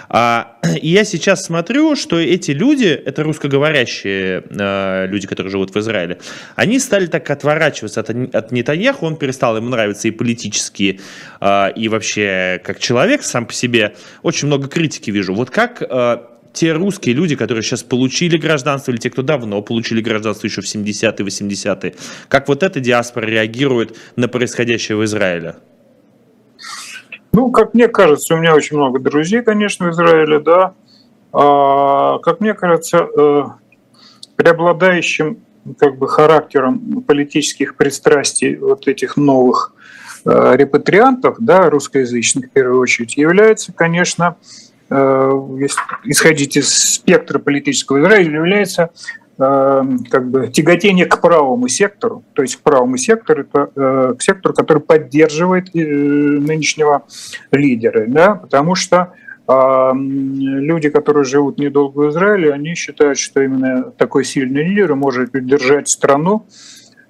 [0.09, 5.79] А, и я сейчас смотрю, что эти люди, это русскоговорящие а, люди, которые живут в
[5.79, 6.19] Израиле,
[6.57, 11.01] они стали так отворачиваться от, от Нетаньяху, он перестал им нравиться и политически,
[11.41, 13.95] а, и вообще как человек сам по себе.
[14.23, 15.35] Очень много критики вижу.
[15.35, 20.01] Вот как а, те русские люди, которые сейчас получили гражданство, или те, кто давно получили
[20.01, 21.95] гражданство еще в 70-е, 80-е,
[22.29, 25.55] как вот эта диаспора реагирует на происходящее в Израиле?
[27.33, 30.75] Ну, как мне кажется, у меня очень много друзей, конечно, в Израиле, да.
[31.33, 33.45] А, как мне кажется, э,
[34.35, 35.39] преобладающим
[35.79, 39.75] как бы характером политических пристрастий вот этих новых
[40.25, 44.37] репатриантов, да, русскоязычных в первую очередь, является, конечно,
[44.91, 48.91] если исходить из спектра политического Израиля, является
[49.37, 55.73] как бы тяготение к правому сектору, то есть к правому сектору, к сектору, который поддерживает
[55.75, 57.05] нынешнего
[57.53, 59.13] лидера, да, потому что
[59.51, 65.31] а люди, которые живут недолго в Израиле, они считают, что именно такой сильный лидер может
[65.33, 66.47] держать страну,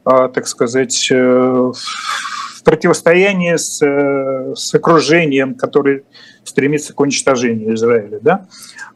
[0.05, 6.05] а, так сказать, э, в противостоянии с, э, с окружением, которое
[6.49, 8.19] стремится к уничтожению Израиля.
[8.21, 8.47] Да?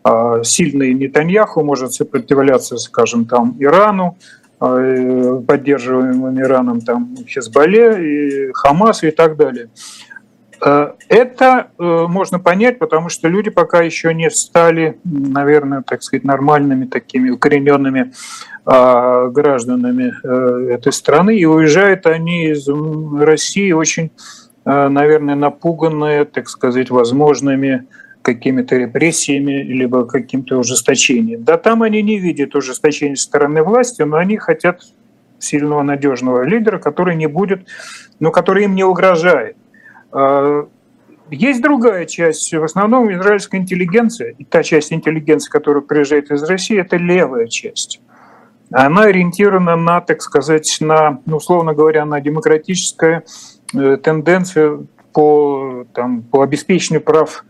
[0.03, 4.19] А сильный Нетаньяху может сопротивляться, скажем, там, Ирану,
[4.61, 9.69] э, поддерживаемым Ираном там, Хезболле, и Хамас и так далее.
[10.65, 16.25] Э, это э, можно понять, потому что люди пока еще не стали, наверное, так сказать,
[16.25, 18.13] нормальными такими укорененными
[18.65, 24.13] а, гражданами э, этой страны, и уезжают они из России очень,
[24.65, 27.87] наверное, напуганные, так сказать, возможными
[28.23, 31.43] какими-то репрессиями, либо каким-то ужесточением.
[31.43, 34.83] Да там они не видят ужесточения со стороны власти, но они хотят
[35.39, 37.67] сильного, надежного лидера, который не будет,
[38.21, 39.57] но который им не угрожает.
[40.13, 40.69] А,
[41.31, 46.79] есть другая часть, в основном израильская интеллигенция, и та часть интеллигенции, которая приезжает из России,
[46.79, 48.01] это левая часть.
[48.71, 53.25] Она ориентирована на, так сказать, на, ну, условно говоря, на демократическую
[53.75, 57.45] э, тенденцию по, там, по обеспечению прав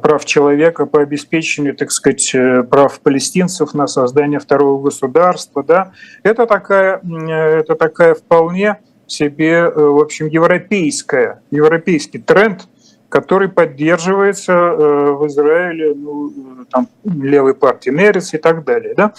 [0.00, 5.62] прав человека, по обеспечению, так сказать, э, прав палестинцев на создание второго государства.
[5.62, 5.92] Да?
[6.22, 12.68] Это, такая, это такая вполне себе, э, в общем, европейская, европейский тренд,
[13.10, 16.32] который поддерживается в Израиле ну,
[16.70, 18.94] там, левой партией Нерец и так далее.
[18.96, 19.12] Да?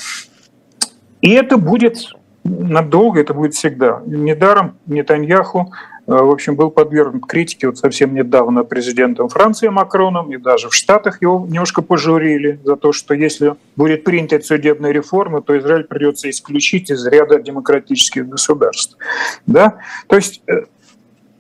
[1.22, 2.00] И это будет
[2.44, 4.02] надолго, это будет всегда.
[4.06, 5.72] Недаром Нетаньяху
[6.06, 11.22] в общем, был подвергнут критике вот совсем недавно президентом Франции Макроном, и даже в Штатах
[11.22, 16.92] его немножко пожурили за то, что если будет принята судебная реформа, то Израиль придется исключить
[16.92, 18.98] из ряда демократических государств.
[19.46, 19.78] Да?
[20.08, 20.66] То есть э,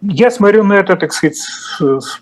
[0.01, 1.37] я смотрю на это, так сказать,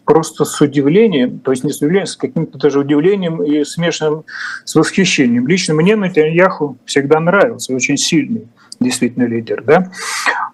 [0.06, 4.24] просто с удивлением, то есть не с удивлением, с каким-то даже удивлением и смешанным
[4.66, 5.48] с восхищением.
[5.48, 8.48] Лично мне Натаньяху всегда нравился, очень сильный
[8.82, 9.64] действительно лидер.
[9.64, 9.92] Да?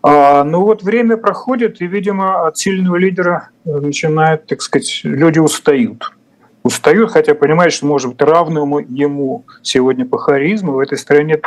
[0.04, 6.12] А, ну вот время проходит, и, видимо, от сильного лидера начинает, так сказать, люди устают.
[6.64, 11.40] Устают, хотя понимают, что, может быть, равному ему сегодня по харизму в этой стране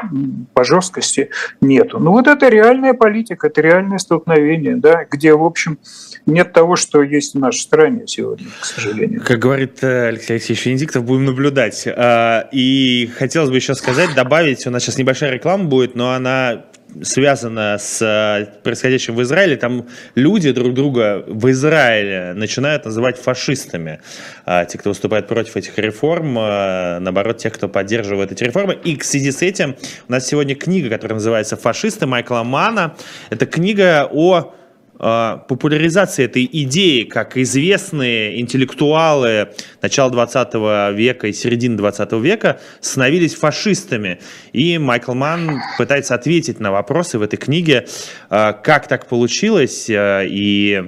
[0.54, 1.28] по жесткости
[1.60, 1.98] нету.
[1.98, 5.78] Ну вот это реальная политика, это реальное столкновение, да, где, в общем,
[6.24, 9.20] нет того, что есть в нашей стране сегодня, к сожалению.
[9.22, 11.86] Как говорит э, Алексей Алексеевич Венедиктов, будем наблюдать.
[11.86, 16.64] А, и хотелось бы еще сказать, добавить, у нас сейчас небольшая реклама будет, но она
[17.02, 24.00] связано с э, происходящим в Израиле, там люди друг друга в Израиле начинают называть фашистами.
[24.44, 28.78] А, те, кто выступает против этих реформ, э, наоборот, те, кто поддерживает эти реформы.
[28.84, 29.76] И в связи с этим
[30.08, 32.94] у нас сегодня книга, которая называется «Фашисты» Майкла Мана.
[33.30, 34.54] Это книга о
[35.00, 39.48] популяризации этой идеи, как известные интеллектуалы
[39.80, 40.54] начала 20
[40.94, 44.20] века и середины 20 века становились фашистами.
[44.52, 47.86] И Майкл Манн пытается ответить на вопросы в этой книге,
[48.28, 50.84] а, как так получилось а, и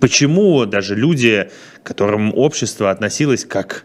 [0.00, 1.50] почему даже люди,
[1.82, 3.84] к которым общество относилось как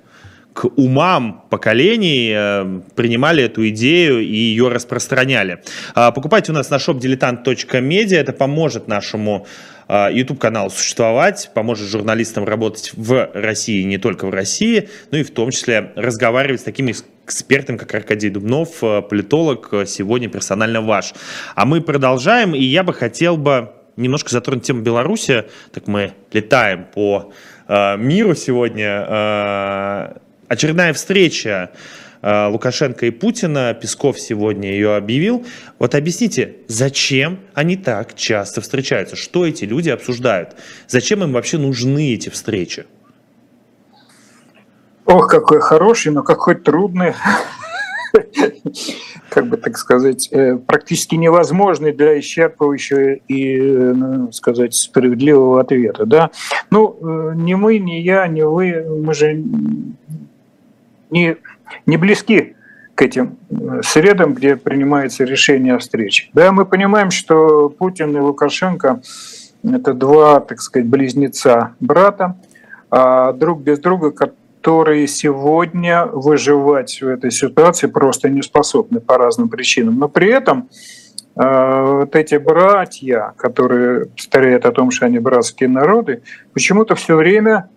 [0.59, 5.63] к умам поколений э, принимали эту идею и ее распространяли.
[5.95, 9.47] А, покупайте у нас на shop diletant.media, это поможет нашему
[9.87, 15.49] YouTube-каналу существовать, поможет журналистам работать в России, не только в России, ну и в том
[15.49, 16.93] числе разговаривать с такими
[17.25, 21.13] экспертами, как Аркадий Дубнов, э, политолог, э, сегодня персонально ваш.
[21.55, 26.85] А мы продолжаем, и я бы хотел бы немножко затронуть тему Беларуси, так мы летаем
[26.93, 27.31] по
[27.97, 29.05] миру сегодня,
[30.49, 31.71] очередная встреча
[32.21, 35.45] э, Лукашенко и Путина, Песков сегодня ее объявил.
[35.77, 39.15] Вот объясните, зачем они так часто встречаются?
[39.15, 40.55] Что эти люди обсуждают?
[40.87, 42.85] Зачем им вообще нужны эти встречи?
[45.05, 47.13] Ох, какой хороший, но какой трудный,
[49.29, 56.05] как бы так сказать, э, практически невозможный для исчерпывающего и, э, ну, сказать, справедливого ответа.
[56.05, 56.31] Да?
[56.69, 59.43] Ну, ни мы, ни я, ни вы, мы же
[61.09, 61.37] не,
[61.85, 62.55] не близки
[62.95, 66.29] к этим э, средам, где принимается решение о встрече.
[66.33, 69.01] Да, мы понимаем, что Путин и Лукашенко–
[69.63, 72.35] это два, так сказать, близнеца брата,
[72.91, 79.47] а друг без друга, которые сегодня выживать в этой ситуации просто не способны по разным
[79.47, 79.99] причинам.
[79.99, 80.69] Но при этом
[81.35, 87.69] вот эти братья, которые повторяют о том, что они братские народы, почему-то все время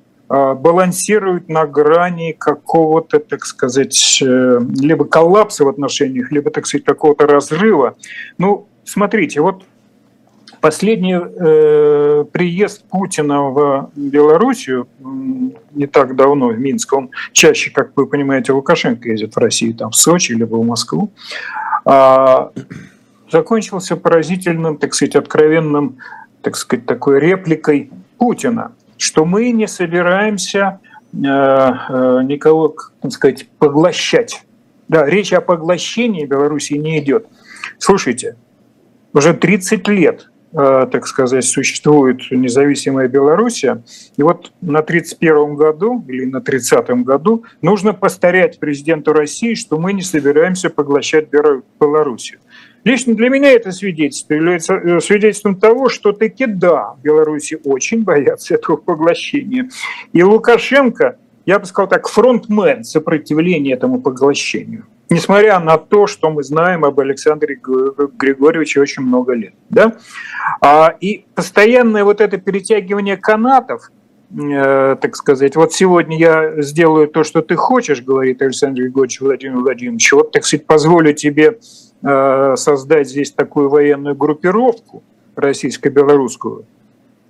[0.55, 7.27] балансируют на грани какого-то, так сказать, э, либо коллапса в отношениях, либо, так сказать, какого-то
[7.27, 7.97] разрыва.
[8.39, 9.65] Ну, смотрите, вот
[10.63, 14.87] Последний э, приезд Путина в Белоруссию
[15.73, 19.91] не так давно, в Минск, он чаще, как вы понимаете, Лукашенко ездит в Россию, там
[19.91, 21.11] в Сочи, либо в Москву,
[21.85, 22.53] а,
[23.29, 25.97] закончился поразительным, так сказать, откровенным,
[26.43, 28.71] так сказать, такой репликой Путина,
[29.03, 30.79] что мы не собираемся
[31.13, 34.45] э, э, никого, так сказать, поглощать.
[34.87, 37.27] Да, речь о поглощении Белоруссии не идет.
[37.79, 38.37] Слушайте,
[39.13, 43.83] уже 30 лет Э, так сказать, существует независимая Белоруссия.
[44.19, 49.95] И вот на 31 году или на 30 году нужно постарять президенту России, что мы
[49.95, 52.41] не собираемся поглощать Белоруссию.
[52.85, 58.55] Лично для меня это свидетельство является э, свидетельством того, что таки да, Беларуси очень боятся
[58.55, 59.71] этого поглощения.
[60.13, 66.43] И Лукашенко, я бы сказал так, фронтмен сопротивления этому поглощению несмотря на то, что мы
[66.43, 69.55] знаем об Александре Григорьевиче очень много лет.
[69.69, 69.97] Да?
[70.61, 73.91] А, и постоянное вот это перетягивание канатов,
[74.33, 79.59] э, так сказать, вот сегодня я сделаю то, что ты хочешь, говорит Александр Григорьевич Владимир
[79.59, 81.59] Владимирович, вот, так сказать, позволю тебе
[82.03, 85.03] э, создать здесь такую военную группировку
[85.37, 86.67] российско-белорусскую,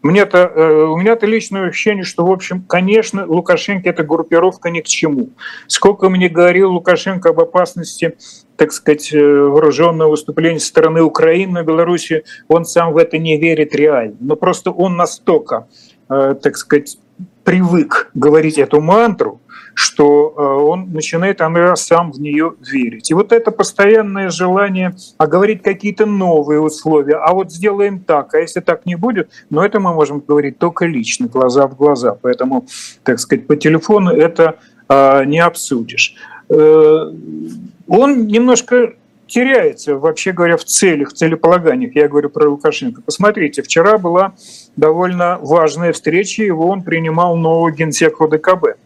[0.03, 4.87] мне-то, э, у меня-то личное ощущение, что, в общем, конечно, Лукашенко эта группировка ни к
[4.87, 5.31] чему.
[5.69, 8.17] Сколько мне говорил Лукашенко об опасности,
[8.57, 14.17] так сказать, вооруженного выступления стороны Украины на Беларуси, он сам в это не верит реально.
[14.19, 15.69] Но просто он настолько,
[16.43, 16.99] так сказать,
[17.45, 19.41] привык говорить эту мантру,
[19.75, 23.11] что э, он начинает она сам в нее верить.
[23.11, 28.61] И вот это постоянное желание оговорить какие-то новые условия, а вот сделаем так, а если
[28.61, 32.17] так не будет, но это мы можем говорить только лично, глаза в глаза.
[32.21, 32.67] Поэтому,
[33.03, 34.57] так сказать, по телефону это
[34.89, 36.15] э, не обсудишь.
[36.49, 37.13] Э,
[37.89, 38.95] он немножко
[39.33, 41.95] теряется, вообще говоря, в целях, в целеполаганиях.
[41.95, 43.01] Я говорю про Лукашенко.
[43.01, 44.35] Посмотрите, вчера была
[44.77, 48.77] довольно важная встреча, его он принимал нового генсека ОДКБ.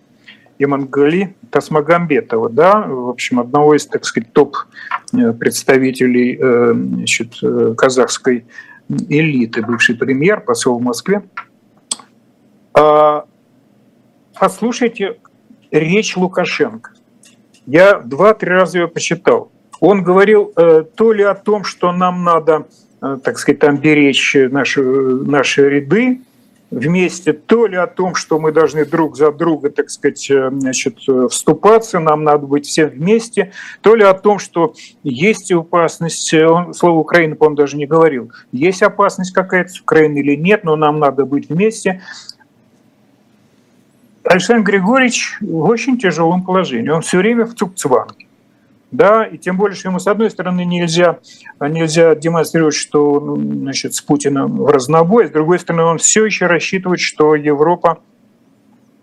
[0.58, 8.46] Имангали Тасмагамбетова, да, в общем, одного из, так сказать, топ-представителей э, значит, э, казахской
[8.88, 11.24] элиты, бывший премьер, посол в Москве.
[12.72, 13.26] А,
[14.38, 15.18] послушайте
[15.72, 16.92] речь Лукашенко.
[17.66, 19.50] Я два-три раза ее почитал.
[19.80, 22.66] Он говорил э, то ли о том, что нам надо,
[23.00, 26.20] так сказать, там беречь наши, наши ряды,
[26.70, 30.98] вместе, то ли о том, что мы должны друг за друга, так сказать, э, значит,
[31.08, 33.52] э, вступаться, нам надо быть всем вместе,
[33.82, 34.74] то ли о том, что
[35.04, 40.20] есть опасность, э, он, слово Украина, по-моему, даже не говорил, есть опасность какая-то с Украиной
[40.20, 42.02] или нет, но нам надо быть вместе.
[44.24, 48.25] Александр Григорьевич в очень тяжелом положении, он все время в цукцванге
[48.92, 51.18] да, и тем более, что ему, с одной стороны, нельзя,
[51.60, 57.00] нельзя демонстрировать, что значит, с Путиным в разнобой, с другой стороны, он все еще рассчитывает,
[57.00, 57.98] что Европа,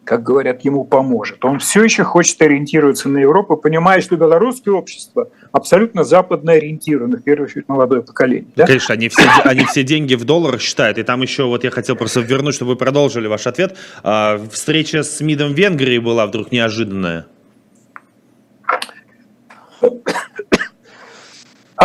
[0.05, 1.43] как говорят, ему поможет.
[1.43, 7.21] Он все еще хочет ориентироваться на Европу, понимая, что белорусское общество абсолютно западно ориентировано, в
[7.21, 8.51] первую очередь, молодое поколение.
[8.55, 8.65] Да?
[8.65, 10.97] Конечно, они все, они все деньги в долларах считают.
[10.97, 13.75] И там еще, вот я хотел просто вернуть, чтобы вы продолжили ваш ответ.
[14.01, 17.25] А, встреча с МИДом Венгрии была вдруг неожиданная.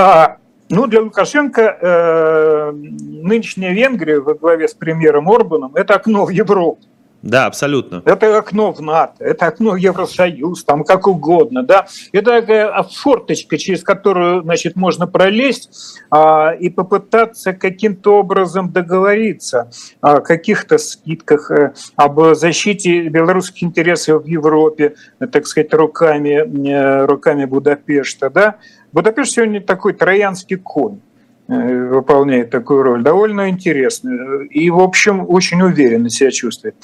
[0.01, 0.37] А,
[0.71, 6.79] ну, для Лукашенко э, нынешняя Венгрия во главе с премьером Орбаном– это окно в Европу.
[7.23, 8.01] Да, абсолютно.
[8.05, 11.87] Это окно в НАТО, это окно в Евросоюз, там как угодно, да.
[12.13, 19.69] Это такая форточка, через которую, значит, можно пролезть а, и попытаться каким-то образом договориться
[20.01, 24.95] о каких-то скидках, а, об защите белорусских интересов в Европе,
[25.33, 28.57] так сказать, руками, э, руками Будапешта, да.
[28.93, 31.01] Будапешт сегодня такой троянский конь
[31.49, 34.49] э, выполняет такую роль, довольно интересную.
[34.49, 36.75] И, в общем, очень уверенно себя чувствует.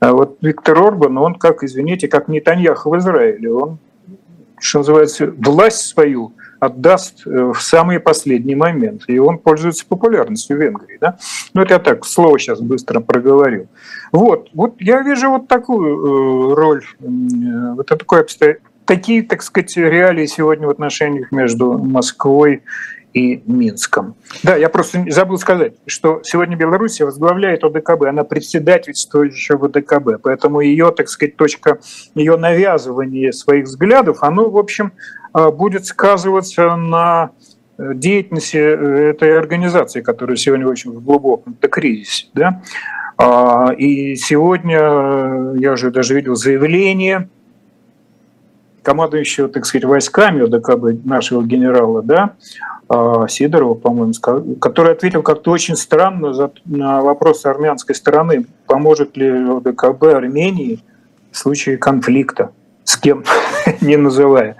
[0.00, 3.52] А вот Виктор Орбан, он как, извините, как Нетаньяху в Израиле.
[3.52, 3.78] Он,
[4.58, 9.02] что называется, власть свою отдаст э, в самый последний момент.
[9.06, 10.98] И он пользуется популярностью в Венгрии.
[11.00, 11.16] Да?
[11.54, 13.66] Ну, это я так, слово сейчас быстро проговорил.
[14.12, 20.26] Вот, вот я вижу вот такую э, роль, вот такое обстоятельство такие, так сказать, реалии
[20.26, 22.62] сегодня в отношениях между Москвой
[23.14, 24.14] и Минском.
[24.42, 30.60] Да, я просто забыл сказать, что сегодня Беларусь возглавляет ОДКБ, она председательствующая в ОДКБ, поэтому
[30.60, 31.78] ее, так сказать, точка,
[32.14, 34.92] ее навязывания своих взглядов, оно, в общем,
[35.32, 37.30] а, будет сказываться на
[37.78, 42.26] деятельности этой организации, которая сегодня очень в глубоком кризисе.
[42.34, 42.62] Да?
[43.18, 47.28] А, и сегодня я уже даже видел заявление
[48.82, 52.34] командующего, так сказать, войсками ОДКБ нашего генерала, да,
[52.88, 54.12] а, Сидорова, по-моему,
[54.60, 56.32] который ответил как-то очень странно
[56.64, 60.80] на вопрос армянской стороны, поможет ли ОДКБ Армении
[61.30, 62.52] в случае конфликта,
[62.84, 63.24] с кем
[63.80, 64.56] не называя.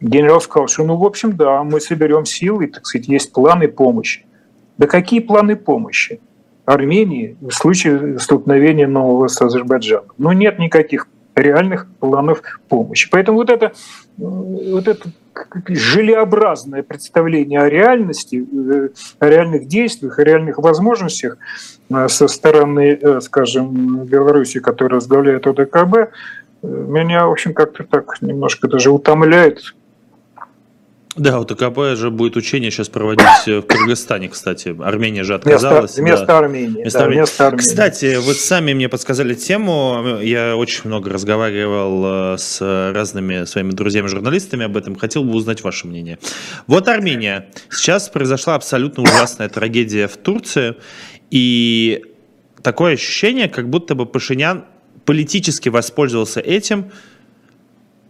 [0.00, 4.24] Генерал сказал, что, ну, в общем, да, мы соберем силы, так сказать, есть планы помощи.
[4.78, 6.20] Да какие планы помощи?
[6.64, 10.12] Армении в случае столкновения нового с Азербайджаном.
[10.18, 13.08] Ну, нет никаких реальных планов помощи.
[13.10, 13.72] Поэтому вот это,
[14.16, 15.08] вот это
[15.68, 21.38] желеобразное представление о реальности, э, о реальных действиях, о реальных возможностях
[21.90, 26.10] э, со стороны, э, скажем, Беларуси, которая возглавляет ОДКБ,
[26.62, 29.74] меня, в общем, как-то так немножко даже утомляет,
[31.18, 34.74] да, у ТКП же будет учение сейчас проводить в Кыргызстане, кстати.
[34.82, 35.96] Армения же отказалась.
[35.96, 36.38] Вместо да.
[36.38, 36.82] Армении.
[36.82, 37.20] Вместо, да, Армении.
[37.20, 37.68] вместо Армении.
[37.68, 40.18] Кстати, вы сами мне подсказали тему.
[40.22, 42.60] Я очень много разговаривал э, с
[42.92, 44.96] разными своими друзьями-журналистами об этом.
[44.96, 46.18] Хотел бы узнать ваше мнение.
[46.66, 47.48] Вот Армения.
[47.70, 50.76] Сейчас произошла абсолютно ужасная трагедия в Турции.
[51.30, 52.04] И
[52.62, 54.64] такое ощущение, как будто бы Пашинян
[55.04, 56.92] политически воспользовался этим,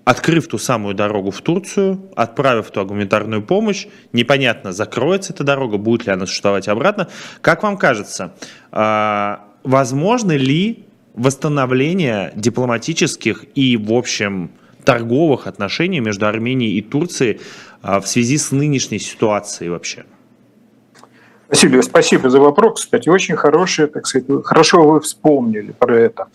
[0.09, 6.07] открыв ту самую дорогу в Турцию, отправив ту гуманитарную помощь, непонятно, закроется эта дорога, будет
[6.07, 7.09] ли она существовать обратно.
[7.43, 8.33] Как вам кажется,
[8.73, 14.51] а, возможно ли восстановление дипломатических и, в общем,
[14.83, 17.41] торговых отношений между Арменией и Турцией
[17.83, 20.07] а, в связи с нынешней ситуацией вообще?
[21.49, 22.81] Василий, спасибо за вопрос.
[22.81, 26.29] Кстати, очень хороший, так сказать, хорошо вы вспомнили про это.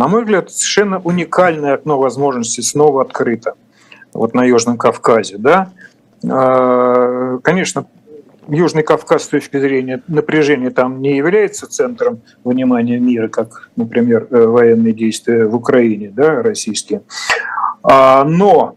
[0.00, 3.52] На мой взгляд, совершенно уникальное окно возможностей снова открыто
[4.14, 5.36] вот на Южном Кавказе.
[5.36, 5.72] Да?
[6.26, 7.86] А, конечно,
[8.48, 14.46] Южный Кавказ с точки зрения напряжения там не является центром внимания мира, как, например, э,
[14.46, 17.02] военные действия в Украине, да, российские.
[17.82, 18.76] А, но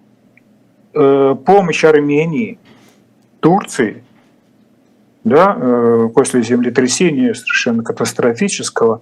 [0.93, 2.59] э, помощь Армении,
[3.39, 4.03] Турции,
[5.23, 8.99] да, э, после землетрясения совершенно катастрофического,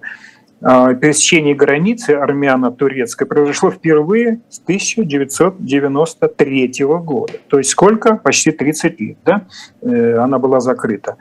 [0.62, 7.32] пересечение границы армяно-турецкой произошло впервые с 1993 года.
[7.48, 8.16] То есть сколько?
[8.16, 9.46] Почти 30 лет да?
[9.80, 11.16] Э, она была закрыта.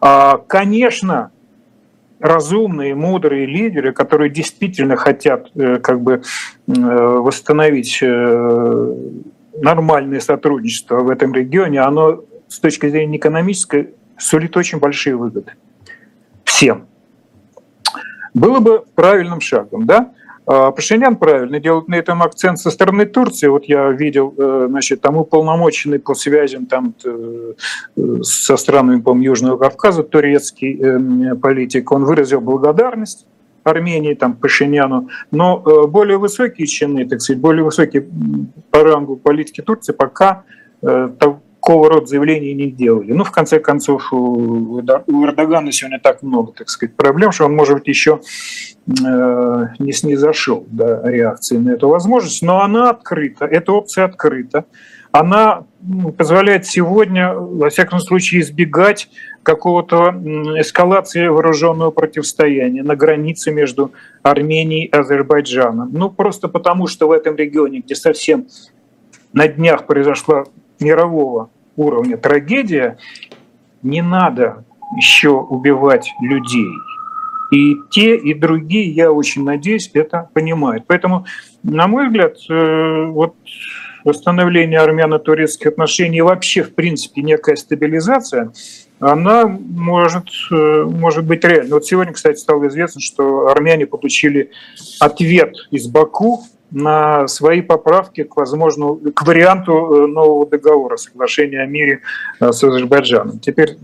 [0.00, 1.32] А, конечно,
[2.20, 6.22] разумные, мудрые лидеры, которые действительно хотят э, как бы
[6.66, 8.02] э, восстановить
[9.60, 15.52] нормальное сотрудничество в этом регионе, оно с точки зрения экономической сулит очень большие выгоды
[16.44, 16.87] всем
[18.38, 19.86] было бы правильным шагом.
[19.86, 20.12] Да?
[20.50, 23.48] А, Пашинян правильно делает на этом акцент со стороны Турции.
[23.48, 27.52] Вот я видел, э, значит, там уполномоченный по связям там, э,
[28.22, 33.26] со странами, по Южного Кавказа, турецкий э, политик, он выразил благодарность
[33.62, 38.08] Армении, там, Пашиняну, но более высокие чины, так сказать, более высокие
[38.70, 40.44] по рангу политики Турции пока
[41.68, 43.12] такого рода заявлений не делали.
[43.12, 47.74] Ну, в конце концов, у Эрдогана сегодня так много, так сказать, проблем, что он, может
[47.74, 48.22] быть, еще
[48.88, 54.64] э, не снизошел до реакции на эту возможность, но она открыта, эта опция открыта.
[55.12, 55.64] Она
[56.16, 59.10] позволяет сегодня, во всяком случае, избегать
[59.42, 60.14] какого-то
[60.58, 63.92] эскалации вооруженного противостояния на границе между
[64.22, 65.90] Арменией и Азербайджаном.
[65.92, 68.46] Ну, просто потому, что в этом регионе, где совсем
[69.34, 70.44] на днях произошла
[70.80, 72.98] мирового уровня трагедия,
[73.82, 74.64] не надо
[74.96, 76.68] еще убивать людей.
[77.50, 80.84] И те, и другие, я очень надеюсь, это понимают.
[80.86, 81.24] Поэтому,
[81.62, 83.36] на мой взгляд, э, вот
[84.04, 88.52] восстановление армяно-турецких отношений и вообще, в принципе, некая стабилизация,
[89.00, 91.72] она может, э, может быть реальной.
[91.72, 94.50] Вот сегодня, кстати, стало известно, что армяне получили
[95.00, 101.66] ответ из Баку на свои поправки к возможному, к варианту э, нового договора, соглашения о
[101.66, 102.00] мире
[102.40, 103.38] э, с Азербайджаном.
[103.38, 103.78] Теперь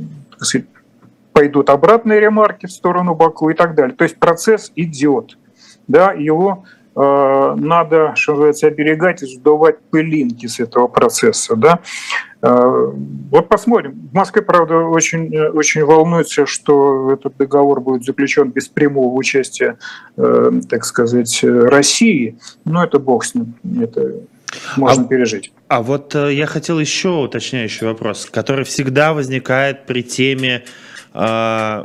[1.32, 3.96] пойдут обратные ремарки в сторону Баку и так далее.
[3.96, 5.38] То есть процесс идет.
[5.86, 6.64] Да, его
[6.96, 11.56] Э, надо, что называется, оберегать и сдувать пылинки с этого процесса.
[11.56, 11.80] Да?
[12.44, 12.92] Э,
[13.30, 14.08] вот посмотрим.
[14.12, 19.78] В Москве, правда, очень, очень волнуется, что этот договор будет заключен без прямого участия,
[20.16, 22.38] э, так сказать, России.
[22.64, 23.54] Но это бог с ним.
[23.80, 24.12] Это
[24.76, 25.52] можно а, пережить.
[25.68, 30.64] А вот я хотел еще уточняющий вопрос, который всегда возникает при теме
[31.14, 31.84] э,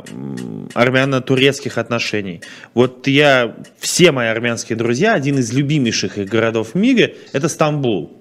[0.74, 2.42] армяно-турецких отношений.
[2.74, 8.19] Вот я, все мои армянские друзья, один из любимейших их городов в мире– это Стамбул.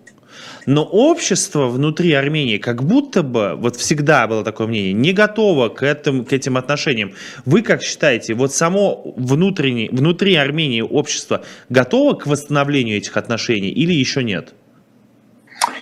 [0.70, 5.82] Но общество внутри Армении как будто бы, вот всегда было такое мнение, не готово к
[5.82, 7.14] этим, к этим отношениям.
[7.44, 13.94] Вы как считаете, вот само внутреннее, внутри Армении общество готово к восстановлению этих отношений или
[13.94, 14.54] еще нет?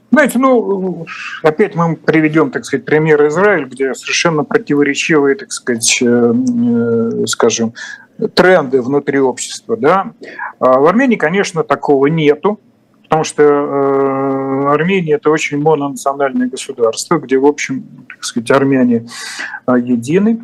[0.09, 1.05] Знаете, ну,
[1.43, 7.73] опять мы приведем, так сказать, пример Израиль, где совершенно противоречивые, так сказать, э, э, скажем,
[8.35, 9.75] тренды внутри общества.
[9.75, 10.13] Да?
[10.59, 12.61] А в Армении, конечно, такого нету,
[13.07, 19.07] потому что э, Армения это очень мононациональное государство, где, в общем, так сказать, армяне
[19.67, 20.41] едины.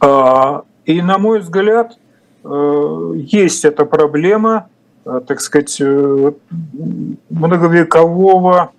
[0.00, 1.98] А, и, на мой взгляд,
[2.44, 4.68] есть эта проблема–
[5.06, 6.32] Э, так сказать, э,
[7.30, 8.72] многовекового,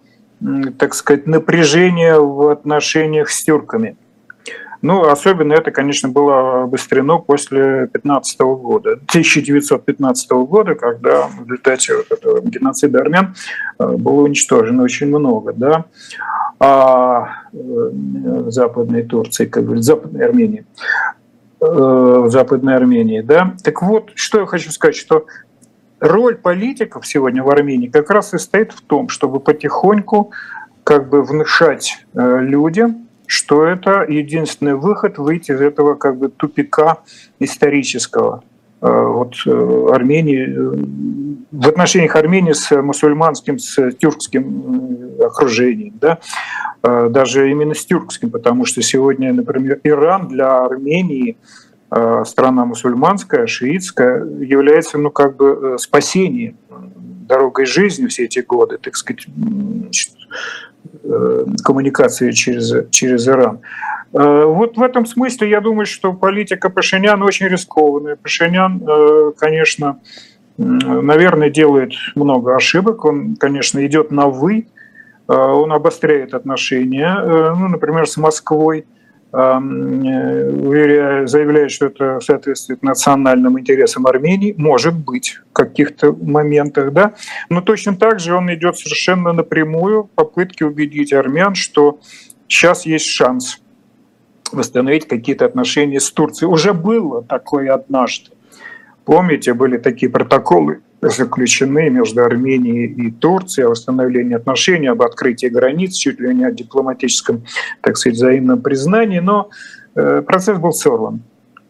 [0.77, 3.95] так сказать, напряжения в отношениях с тюрками.
[4.81, 12.11] Ну, особенно это, конечно, было обострено после 15 года, 1915 года, когда в результате вот
[12.11, 13.35] этого геноцида армян
[13.79, 15.85] э, было уничтожено очень много, да,
[16.59, 20.65] а в Западной Турции, как бы Западной Армении,
[21.59, 23.55] в Западной Армении, да.
[23.63, 25.25] Так вот, что я хочу сказать, что
[25.99, 30.31] роль политиков сегодня в Армении как раз и стоит в том, чтобы потихоньку
[30.83, 36.99] как бы внушать э, людям, что это единственный выход выйти из этого как бы тупика
[37.39, 38.43] исторического.
[38.81, 40.45] Э, вот э, Армении,
[41.51, 46.19] в отношениях Армении с мусульманским, с тюркским окружением, да,
[46.83, 51.37] даже именно с тюркским, потому что сегодня, например, Иран для Армении–
[51.91, 56.57] Э, страна мусульманская, шиитская, является, ну, как бы э, спасением,
[57.27, 59.91] дорогой жизни все эти годы, так сказать, э,
[61.63, 63.59] коммуникации через, через Иран.
[64.11, 68.15] Вот в этом смысле я думаю, что политика Пашинян очень рискованная.
[68.15, 68.81] Пашинян,
[69.37, 69.99] конечно,
[70.57, 73.05] наверное, делает много ошибок.
[73.05, 74.67] Он, конечно, идет на «вы»,
[75.27, 78.85] он обостряет отношения, ну, например, с Москвой.
[79.37, 87.15] Э, заявляет, что это соответствует национальным интересам Армении, может быть, в каких-то моментах, да,
[87.49, 91.99] но точно так же он идет совершенно напрямую в попытке убедить армян, что
[92.47, 93.59] сейчас есть шанс
[94.53, 96.49] восстановить какие-то отношения с Турцией.
[96.49, 98.31] Уже было такое однажды.
[99.05, 105.95] Помните, были такие протоколы заключены между Арменией и Турцией о восстановлении отношений, об открытии границ,
[105.95, 107.43] чуть ли не о дипломатическом,
[107.81, 109.49] так сказать, взаимном признании, но
[109.95, 111.21] э, процесс был сорван.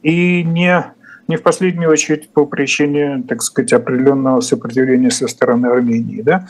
[0.03, 0.85] И не,
[1.27, 6.21] не в последнюю очередь по причине, так сказать, определенного сопротивления со стороны Армении.
[6.21, 6.47] Да?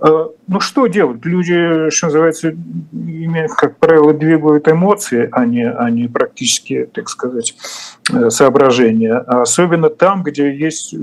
[0.00, 1.24] Э, ну что делать?
[1.24, 2.54] Люди, что называется,
[3.56, 7.54] как правило, двигают эмоции, а не, а не практически, так сказать,
[8.12, 9.14] э, соображения.
[9.14, 10.94] Особенно там, где есть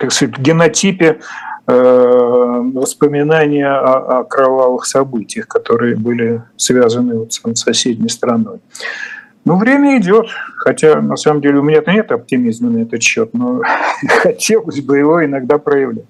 [0.00, 1.20] так сказать, генотипе
[1.66, 8.60] э, воспоминания о, о кровавых событиях, которые были связаны вот с соседней страной.
[9.44, 13.60] Ну, время идет, хотя на самом деле у меня-то нет оптимизма на этот счет, но
[14.08, 16.08] хотелось бы его иногда проявлять.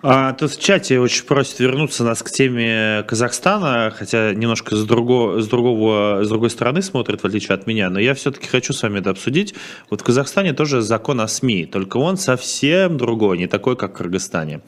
[0.00, 5.40] А, тут в чате очень просят вернуться нас к теме Казахстана, хотя немножко с, друго,
[5.40, 8.82] с, другого, с другой стороны смотрят, в отличие от меня, но я все-таки хочу с
[8.82, 9.54] вами это обсудить.
[9.90, 13.96] Вот в Казахстане тоже закон о СМИ, только он совсем другой, не такой, как в
[13.96, 14.60] Кыргызстане.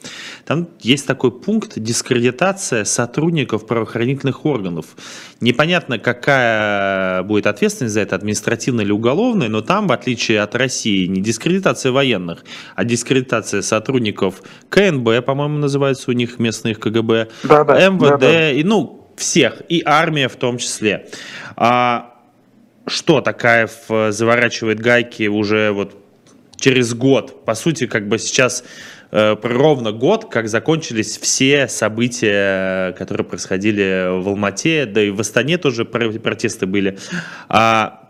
[0.45, 4.85] Там есть такой пункт дискредитация сотрудников правоохранительных органов.
[5.39, 11.07] Непонятно, какая будет ответственность за это, административная или уголовная, но там, в отличие от России,
[11.07, 12.43] не дискредитация военных,
[12.75, 18.51] а дискредитация сотрудников КНБ, по-моему, называется у них местных КГБ, да, да, МВД, да, да.
[18.51, 21.07] и ну всех, и армия в том числе.
[21.55, 22.15] А
[22.87, 23.71] что Такаев
[24.09, 25.95] заворачивает гайки уже вот
[26.55, 27.45] через год?
[27.45, 28.63] По сути, как бы сейчас
[29.11, 35.57] э, ровно год, как закончились все события, которые происходили в Алмате, да и в Астане
[35.57, 36.97] тоже протесты были.
[37.49, 38.00] А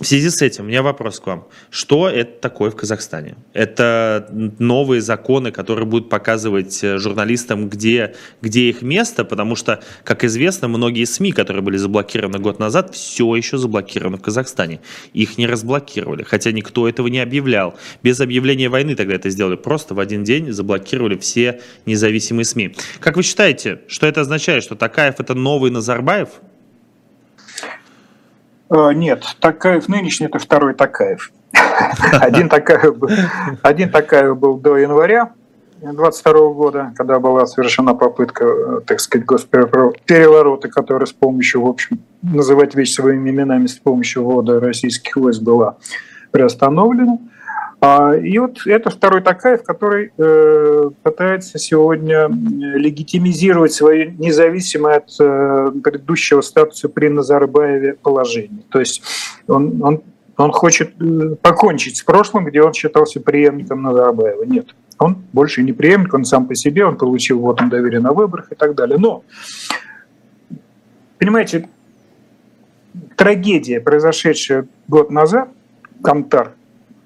[0.00, 1.46] в связи с этим у меня вопрос к вам.
[1.70, 3.36] Что это такое в Казахстане?
[3.52, 4.28] Это
[4.58, 10.68] новые законы, которые будут показывать э, журналистам, где, где их место, потому что, как известно,
[10.68, 14.80] многие СМИ, которые были заблокированы год назад, все еще заблокированы в Казахстане.
[15.12, 17.74] Их не разблокировали, хотя никто этого не объявлял.
[18.02, 19.56] Без объявления войны тогда это сделали.
[19.56, 22.74] Просто в один день заблокировали все независимые СМИ.
[23.00, 24.64] Как вы считаете, что это означает?
[24.64, 26.30] Что Такаев это новый Назарбаев?
[28.70, 31.32] Э, нет, Такаев нынешний– это второй Такаев.
[32.12, 33.10] Один Такаев, был,
[33.62, 35.32] один Такаев был до января
[35.82, 42.00] 22 года, когда была совершена попытка, э, так сказать, госпереворота, которая с помощью, в общем,
[42.22, 45.76] называть вещи своими именами, с помощью ввода российских войск была
[46.30, 47.18] приостановлена.
[47.82, 55.72] А, и вот это второй Такаев, который э, пытается сегодня легитимизировать свое независимое от э,
[55.82, 58.64] предыдущего статуса при Назарбаеве положение.
[58.70, 59.02] То есть
[59.46, 60.02] он, он,
[60.36, 64.42] он хочет э, покончить с прошлым, где он считался преемником Назарбаева.
[64.44, 68.12] Нет, он больше не преемник, он сам по себе, он получил вот он доверие на
[68.12, 68.98] выборах и так далее.
[68.98, 69.24] Но,
[71.16, 71.66] понимаете,
[73.16, 75.48] трагедия, произошедшая год назад,
[76.02, 76.52] Камтар,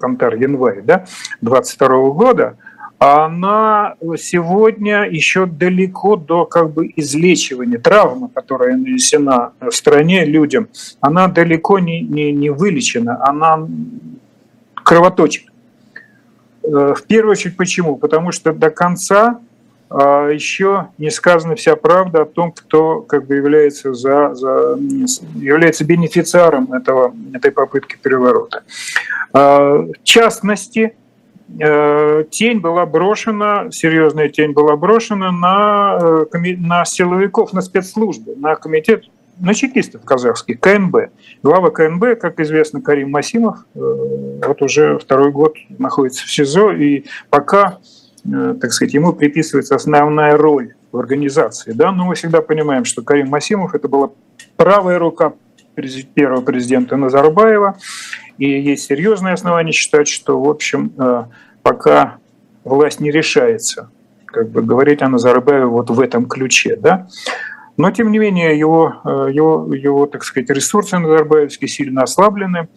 [0.05, 1.05] Камтар январь, да,
[1.41, 2.57] 22 года,
[2.99, 7.79] она сегодня еще далеко до как бы излечивания.
[7.79, 10.67] Травма, которая нанесена в стране людям,
[11.01, 13.67] она далеко не, не, не вылечена, она
[14.75, 15.45] кровоточит.
[16.61, 17.95] Э, в первую очередь почему?
[17.95, 19.39] Потому что до конца
[19.91, 24.77] еще не сказана вся правда о том, кто как бы является, за, за,
[25.35, 28.63] является бенефициаром этого, этой попытки переворота.
[29.31, 30.95] А, в частности,
[31.59, 38.55] э, тень была брошена, серьезная тень была брошена на, э, на силовиков, на спецслужбы, на
[38.55, 39.05] комитет
[39.39, 41.11] на чекистов казахских, КНБ.
[41.43, 43.79] Глава КНБ, как известно, Карим Масимов, э,
[44.47, 47.79] вот уже второй год находится в СИЗО, и пока,
[48.59, 51.73] так сказать, ему приписывается основная роль в организации.
[51.73, 51.91] Да?
[51.91, 54.09] Но мы всегда понимаем, что Карим Масимов– это была
[54.57, 55.33] правая рука
[56.13, 57.77] первого президента Назарбаева,
[58.37, 61.25] и есть серьезные основания считать, что, в общем, э,
[61.61, 62.17] пока
[62.63, 63.89] власть не решается
[64.25, 66.75] как бы говорить о Назарбаеве вот в этом ключе.
[66.75, 67.07] Да?
[67.77, 72.67] Но, тем не менее, его, э, его, его так сказать, ресурсы назарбаевские сильно ослаблены.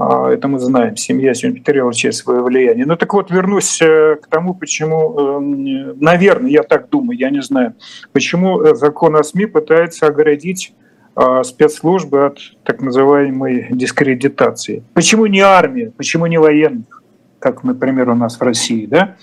[0.00, 0.96] А, это мы знаем.
[0.96, 2.86] Семья сегодня потеряла часть своего влияния.
[2.86, 7.42] Ну так вот, вернусь э, к тому, почему, эм, наверное, я так думаю, я не
[7.42, 7.74] знаю,
[8.12, 10.72] почему э, закон о СМИ пытается оградить
[11.14, 14.84] а, спецслужбы от так называемой дискредитации.
[14.94, 17.02] Почему не армия, почему не военных,
[17.38, 19.16] как, например, у нас в России, да?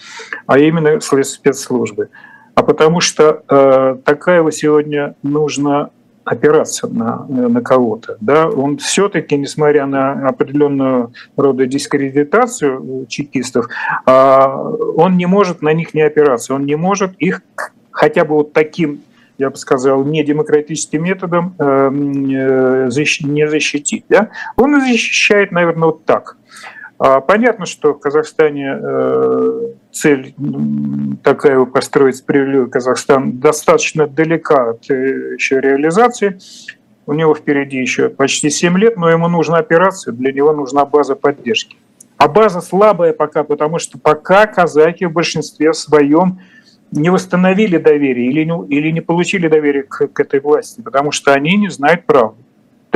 [0.45, 2.09] а именно спецслужбы
[2.57, 5.91] а потому что э, Такаева сегодня нужно
[6.27, 8.17] опираться на, на кого-то.
[8.21, 8.47] Да?
[8.49, 13.67] Он все-таки, несмотря на определенную рода дискредитацию чекистов,
[14.05, 17.41] э, он не может на них не опираться, он не может их
[17.91, 18.99] хотя бы вот таким
[19.39, 24.05] я бы сказал, не демократическим методом э, э, не защитить.
[24.09, 24.29] Да?
[24.55, 26.37] Он защищает, наверное, вот так.
[26.99, 30.33] А понятно, что в Казахстане э, цель
[31.23, 36.39] такая построить справедливый Казахстан достаточно далека от э, еще реализации.
[37.05, 41.15] У него впереди еще почти 7 лет, но ему нужна операция, для него нужна база
[41.15, 41.77] поддержки.
[42.17, 46.39] А база слабая пока, потому что пока казаки в большинстве своем
[46.91, 51.33] не восстановили доверие или не, или не получили доверие к, к этой власти, потому что
[51.33, 52.37] они не знают правду.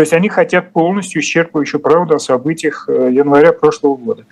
[0.01, 4.25] То есть они хотят полностью исчерпывающую правду о событиях э, января прошлого года.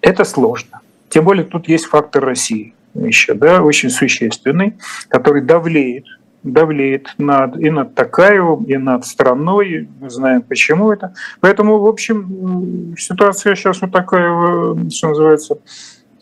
[0.00, 0.80] Это сложно.
[1.08, 4.76] Тем более тут есть фактор России еще, да, очень существенный,
[5.06, 6.06] который давлеет,
[6.42, 9.88] давлеет над, и над Такаевым, и над страной.
[10.00, 11.14] Мы знаем, почему это.
[11.38, 15.58] Поэтому, в общем, ситуация сейчас вот такая, э, что называется,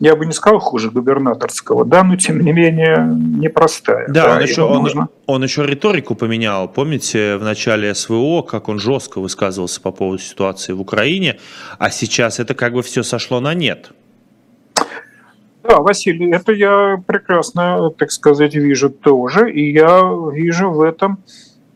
[0.01, 4.07] я бы не сказал хуже губернаторского, да, но тем не менее непростая.
[4.09, 5.09] Да, да он, еще, он, нужно...
[5.27, 6.69] он еще риторику поменял.
[6.69, 11.39] Помните, в начале СВО, как он жестко высказывался по поводу ситуации в Украине,
[11.79, 13.91] а сейчас это как бы все сошло на нет.
[15.65, 20.01] Да, Василий, это я прекрасно, так сказать, вижу тоже, и я
[20.33, 21.19] вижу в этом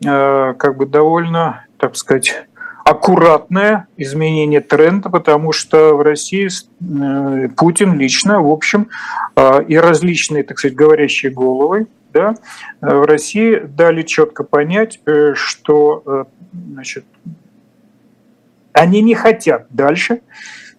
[0.03, 2.45] э, как бы довольно, так сказать,
[2.83, 8.89] аккуратное изменение тренда, потому что в России э, Путин лично, в общем,
[9.35, 12.35] э, и различные, так сказать, говорящие головы, да,
[12.81, 14.99] э, в России дали четко понять,
[15.33, 17.05] что значит,
[18.73, 20.21] они не хотят дальше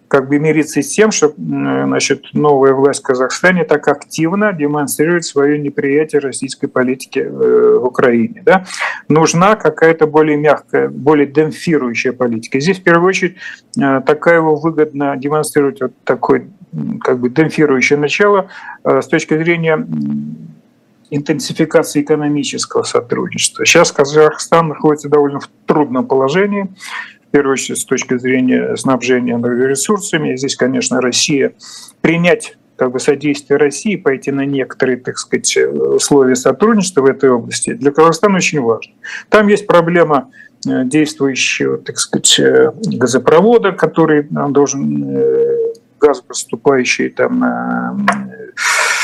[0.07, 5.57] как бы мириться с тем, что значит, новая власть в Казахстане так активно демонстрирует свое
[5.59, 8.43] неприятие российской политики э, в Украине.
[8.45, 8.65] Да?
[9.09, 12.59] Нужна какая-то более мягкая, более демпфирующая политика.
[12.59, 13.35] Здесь в первую очередь
[13.79, 16.47] э, такая его выгодно демонстрировать вот такое
[17.01, 18.49] как бы демпфирующее начало
[18.83, 19.87] э, с точки зрения
[21.09, 23.65] интенсификации экономического сотрудничества.
[23.65, 26.67] Сейчас Казахстан находится довольно в трудном положении
[27.35, 30.31] первую очередь с точки зрения снабжения ресурсами.
[30.31, 31.51] И здесь, конечно, Россия
[31.99, 37.73] принять как бы содействие России, пойти на некоторые, так сказать, условия сотрудничества в этой области,
[37.73, 38.93] для Казахстана очень важно.
[39.27, 40.29] Там есть проблема
[40.65, 47.39] э, действующего, так сказать, э, газопровода, который должен, э, газ поступающий там
[48.55, 48.94] в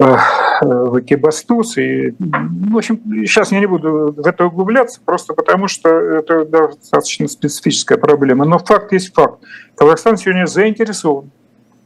[0.00, 1.76] Экибастуз.
[1.78, 7.28] И, в общем, сейчас я не буду в это углубляться, просто потому что это достаточно
[7.28, 8.44] специфическая проблема.
[8.44, 9.42] Но факт есть факт.
[9.76, 11.30] Казахстан сегодня заинтересован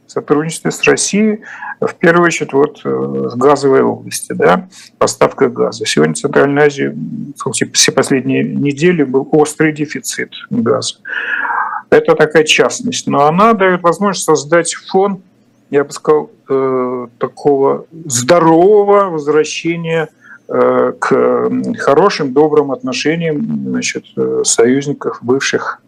[0.07, 1.41] в сотрудничестве с Россией,
[1.81, 5.85] в первую очередь вот э, в газовой области, да, поставка газа.
[5.85, 6.95] Сегодня в Центральной Азии
[7.73, 10.97] все последние недели был острый дефицит газа.
[11.89, 15.21] Это такая частность, но она дает возможность создать фон,
[15.69, 20.09] я бы сказал, э, такого здорового возвращения
[20.47, 21.49] э, к
[21.79, 24.05] хорошим, добрым отношениям значит,
[24.43, 25.81] союзников, бывших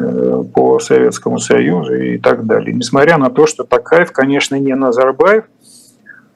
[0.00, 2.74] Э, по Советскому Союзу и так далее.
[2.74, 5.44] Несмотря на то, что Такаев, конечно, не Назарбаев,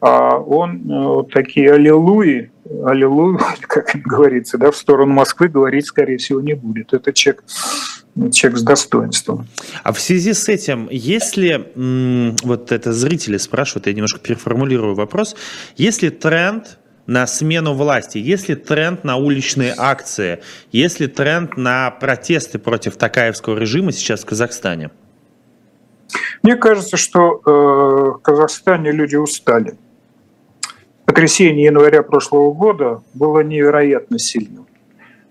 [0.01, 2.51] а он э, вот такие аллилуйи,
[2.85, 6.93] аллилуйи, как говорится, да, в сторону Москвы говорить, скорее всего, не будет.
[6.93, 7.45] Это человек,
[8.33, 9.47] человек с достоинством.
[9.83, 11.73] А в связи с этим, если,
[12.45, 15.37] вот это зрители спрашивают, я немножко переформулирую вопрос,
[15.77, 21.91] если тренд на смену власти, есть ли тренд на уличные акции, есть ли тренд на
[21.91, 24.91] протесты против Такаевского режима сейчас в Казахстане?
[26.43, 29.77] Мне кажется, что э, в Казахстане люди устали.
[31.05, 34.67] Потрясение января прошлого года было невероятно сильным.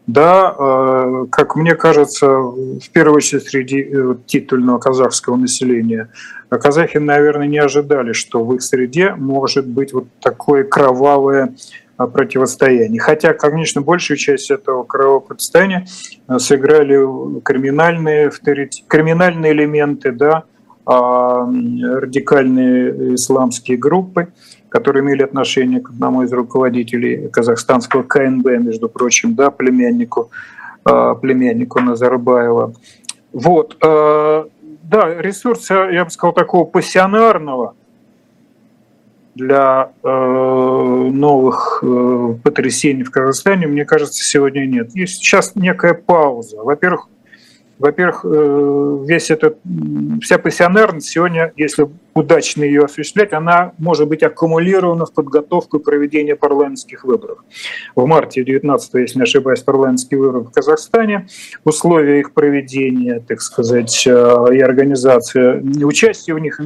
[0.08, 6.10] Да, э, как мне кажется, в первую очередь среди э, титульного казахского населения,
[6.50, 11.56] казахи, наверное, не ожидали, что в их среде может быть вот такое кровавое
[11.98, 13.00] э, противостояние.
[13.00, 15.86] Хотя, конечно, большую часть этого кровавого противостояния
[16.40, 18.32] сыграли криминальные,
[18.88, 20.44] криминальные элементы, да,
[20.84, 24.34] а, радикальные исламские группы
[24.72, 30.32] которые имели отношение к одному из руководителей казахстанского КНБ, между прочим, да, племяннику,
[30.86, 32.74] а, племяннику Назарбаева.
[33.34, 33.78] Вот.
[33.84, 34.48] А,
[34.84, 37.76] да, ресурса, я бы сказал, такого пассионарного
[39.36, 41.82] для э, новых
[42.44, 44.94] потрясений в Казахстане, мне кажется, сегодня нет.
[44.94, 46.58] Есть сейчас некая пауза.
[46.58, 47.08] Во-первых,
[47.82, 49.58] во-первых, э, весь этот,
[50.22, 56.36] вся пассионарность сегодня, если удачно ее осуществлять, она может быть аккумулирована в подготовку и проведение
[56.36, 57.40] парламентских выборов.
[57.96, 61.28] В марте 19 если не ошибаюсь, парламентские выборы в Казахстане.
[61.64, 66.62] Условия их проведения, так сказать, э, и организация, участие в них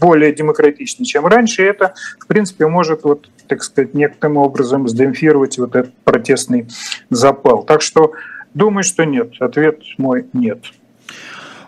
[0.00, 1.62] более демократичны, чем раньше.
[1.62, 6.66] И это, в принципе, может, вот, так сказать, некоторым образом сдемпфировать вот этот протестный
[7.08, 7.62] запал.
[7.62, 8.12] Так что
[8.56, 9.34] Думаю, что нет.
[9.38, 10.64] Ответ мой нет.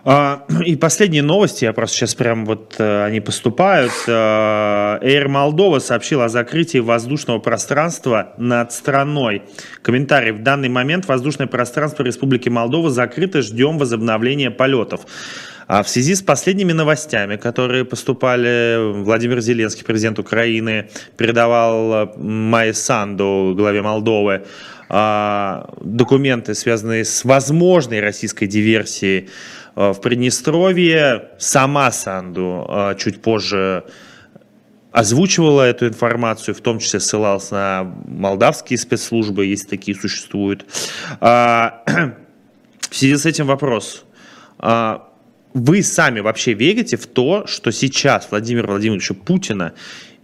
[0.03, 3.91] А, и последние новости, я просто сейчас прям вот э, они поступают.
[4.07, 9.43] Air Moldova сообщила о закрытии воздушного пространства над страной.
[9.83, 10.31] Комментарий.
[10.31, 13.43] В данный момент воздушное пространство Республики Молдова закрыто.
[13.43, 15.01] Ждем возобновления полетов.
[15.67, 22.73] А в связи с последними новостями, которые поступали, Владимир Зеленский, президент Украины, передавал э, Майе
[22.73, 24.45] Санду, главе Молдовы, а,
[24.89, 29.29] документы, связанные с возможной российской диверсией
[29.75, 31.29] а, в Приднестровье.
[31.37, 33.85] Сама Санду а, чуть позже
[34.91, 40.65] озвучивала эту информацию, в том числе ссылался на молдавские спецслужбы, если такие существуют.
[41.19, 41.75] В
[42.89, 44.03] связи с этим вопрос.
[45.53, 49.73] Вы сами вообще верите в то, что сейчас Владимира Владимировича Путина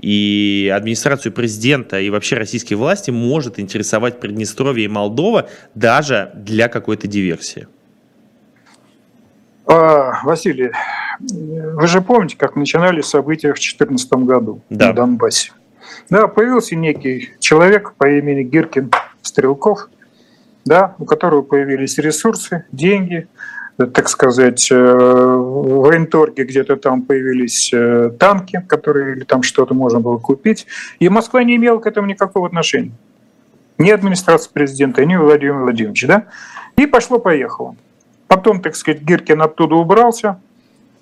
[0.05, 7.07] и администрацию президента и вообще российские власти может интересовать Приднестровье и Молдова даже для какой-то
[7.07, 7.67] диверсии?
[9.65, 10.73] А, Василий,
[11.19, 14.89] вы же помните, как начинали события в 2014 году да.
[14.89, 15.53] на Донбассе?
[16.11, 18.91] Да, появился некий человек по имени Гиркин
[19.23, 19.89] Стрелков,
[20.65, 23.27] да, у которого появились ресурсы, деньги,
[23.77, 29.99] так сказать, э, в военторге где-то там появились э, танки, которые или там что-то можно
[29.99, 30.65] было купить.
[30.99, 32.93] И Москва не имела к этому никакого отношения.
[33.77, 36.07] Ни администрация президента, ни Владимир Владимирович.
[36.07, 36.25] Да?
[36.77, 37.75] И пошло-поехало.
[38.27, 40.39] Потом, так сказать, Гиркин оттуда убрался.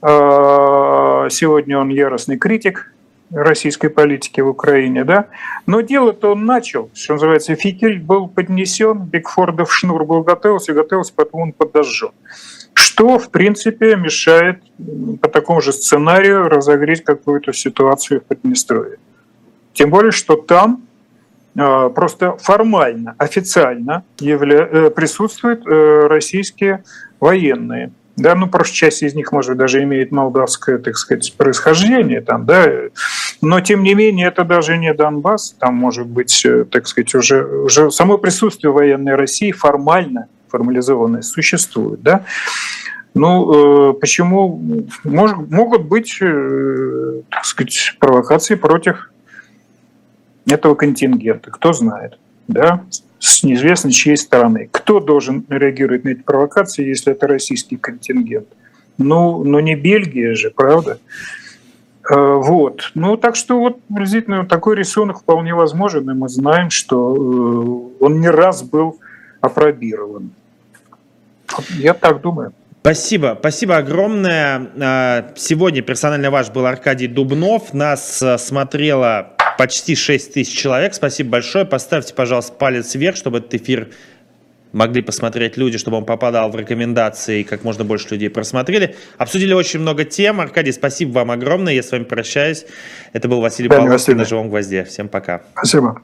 [0.01, 2.91] А, сегодня он яростный критик
[3.31, 5.27] российской политики в Украине, да.
[5.67, 11.41] Но дело-то он начал, что называется, фитиль был поднесен, Бигфордов шнур был готовился, готовился, потом
[11.41, 12.11] он подожжен
[12.73, 14.61] что, в принципе, мешает
[15.21, 18.97] по такому же сценарию разогреть какую-то ситуацию в Приднестровье.
[19.73, 20.83] Тем более, что там
[21.55, 24.67] э, просто формально, официально явля...
[24.71, 26.83] э, присутствуют э, российские
[27.19, 27.91] военные.
[28.15, 32.71] Да, ну, просто часть из них, может даже имеет молдавское, так сказать, происхождение, там, да,
[33.41, 37.43] но, тем не менее, это даже не Донбасс, там, может быть, э, так сказать, уже,
[37.43, 42.03] уже само присутствие военной России формально– формализованные существуют.
[42.03, 42.25] Да?
[43.15, 44.85] Ну, э, почему?
[45.03, 49.09] Мож, могут быть, э, так сказать, провокации против
[50.45, 52.83] этого контингента, кто знает, да,
[53.17, 54.69] с неизвестно чьей стороны.
[54.71, 58.47] Кто должен реагировать на эти провокации, если это российский контингент?
[58.99, 60.99] Ну, ну не Бельгия же, правда?
[62.11, 62.91] Э, вот.
[62.93, 67.13] Ну, так что вот приблизительно такой рисунок вполне возможен, и мы знаем, что
[67.99, 68.99] он не раз был
[69.41, 70.31] опробирован.
[71.77, 72.53] Я так думаю.
[72.81, 74.69] Спасибо, спасибо огромное.
[74.75, 77.73] Э, сегодня персонально ваш был Аркадий Дубнов.
[77.73, 80.93] Нас смотрело почти 6 тысяч человек.
[80.93, 81.65] Спасибо большое.
[81.65, 83.89] Поставьте, пожалуйста, палец вверх, чтобы этот эфир
[84.73, 88.95] могли посмотреть люди, чтобы он попадал в рекомендации, и как можно больше людей просмотрели.
[89.17, 90.41] Обсудили очень много тем.
[90.41, 91.73] Аркадий, спасибо вам огромное.
[91.73, 92.65] Я с вами прощаюсь.
[93.13, 94.83] Это был Василий да, Павловский на «Живом гвозде».
[94.83, 95.43] Всем пока.
[95.53, 96.01] Спасибо.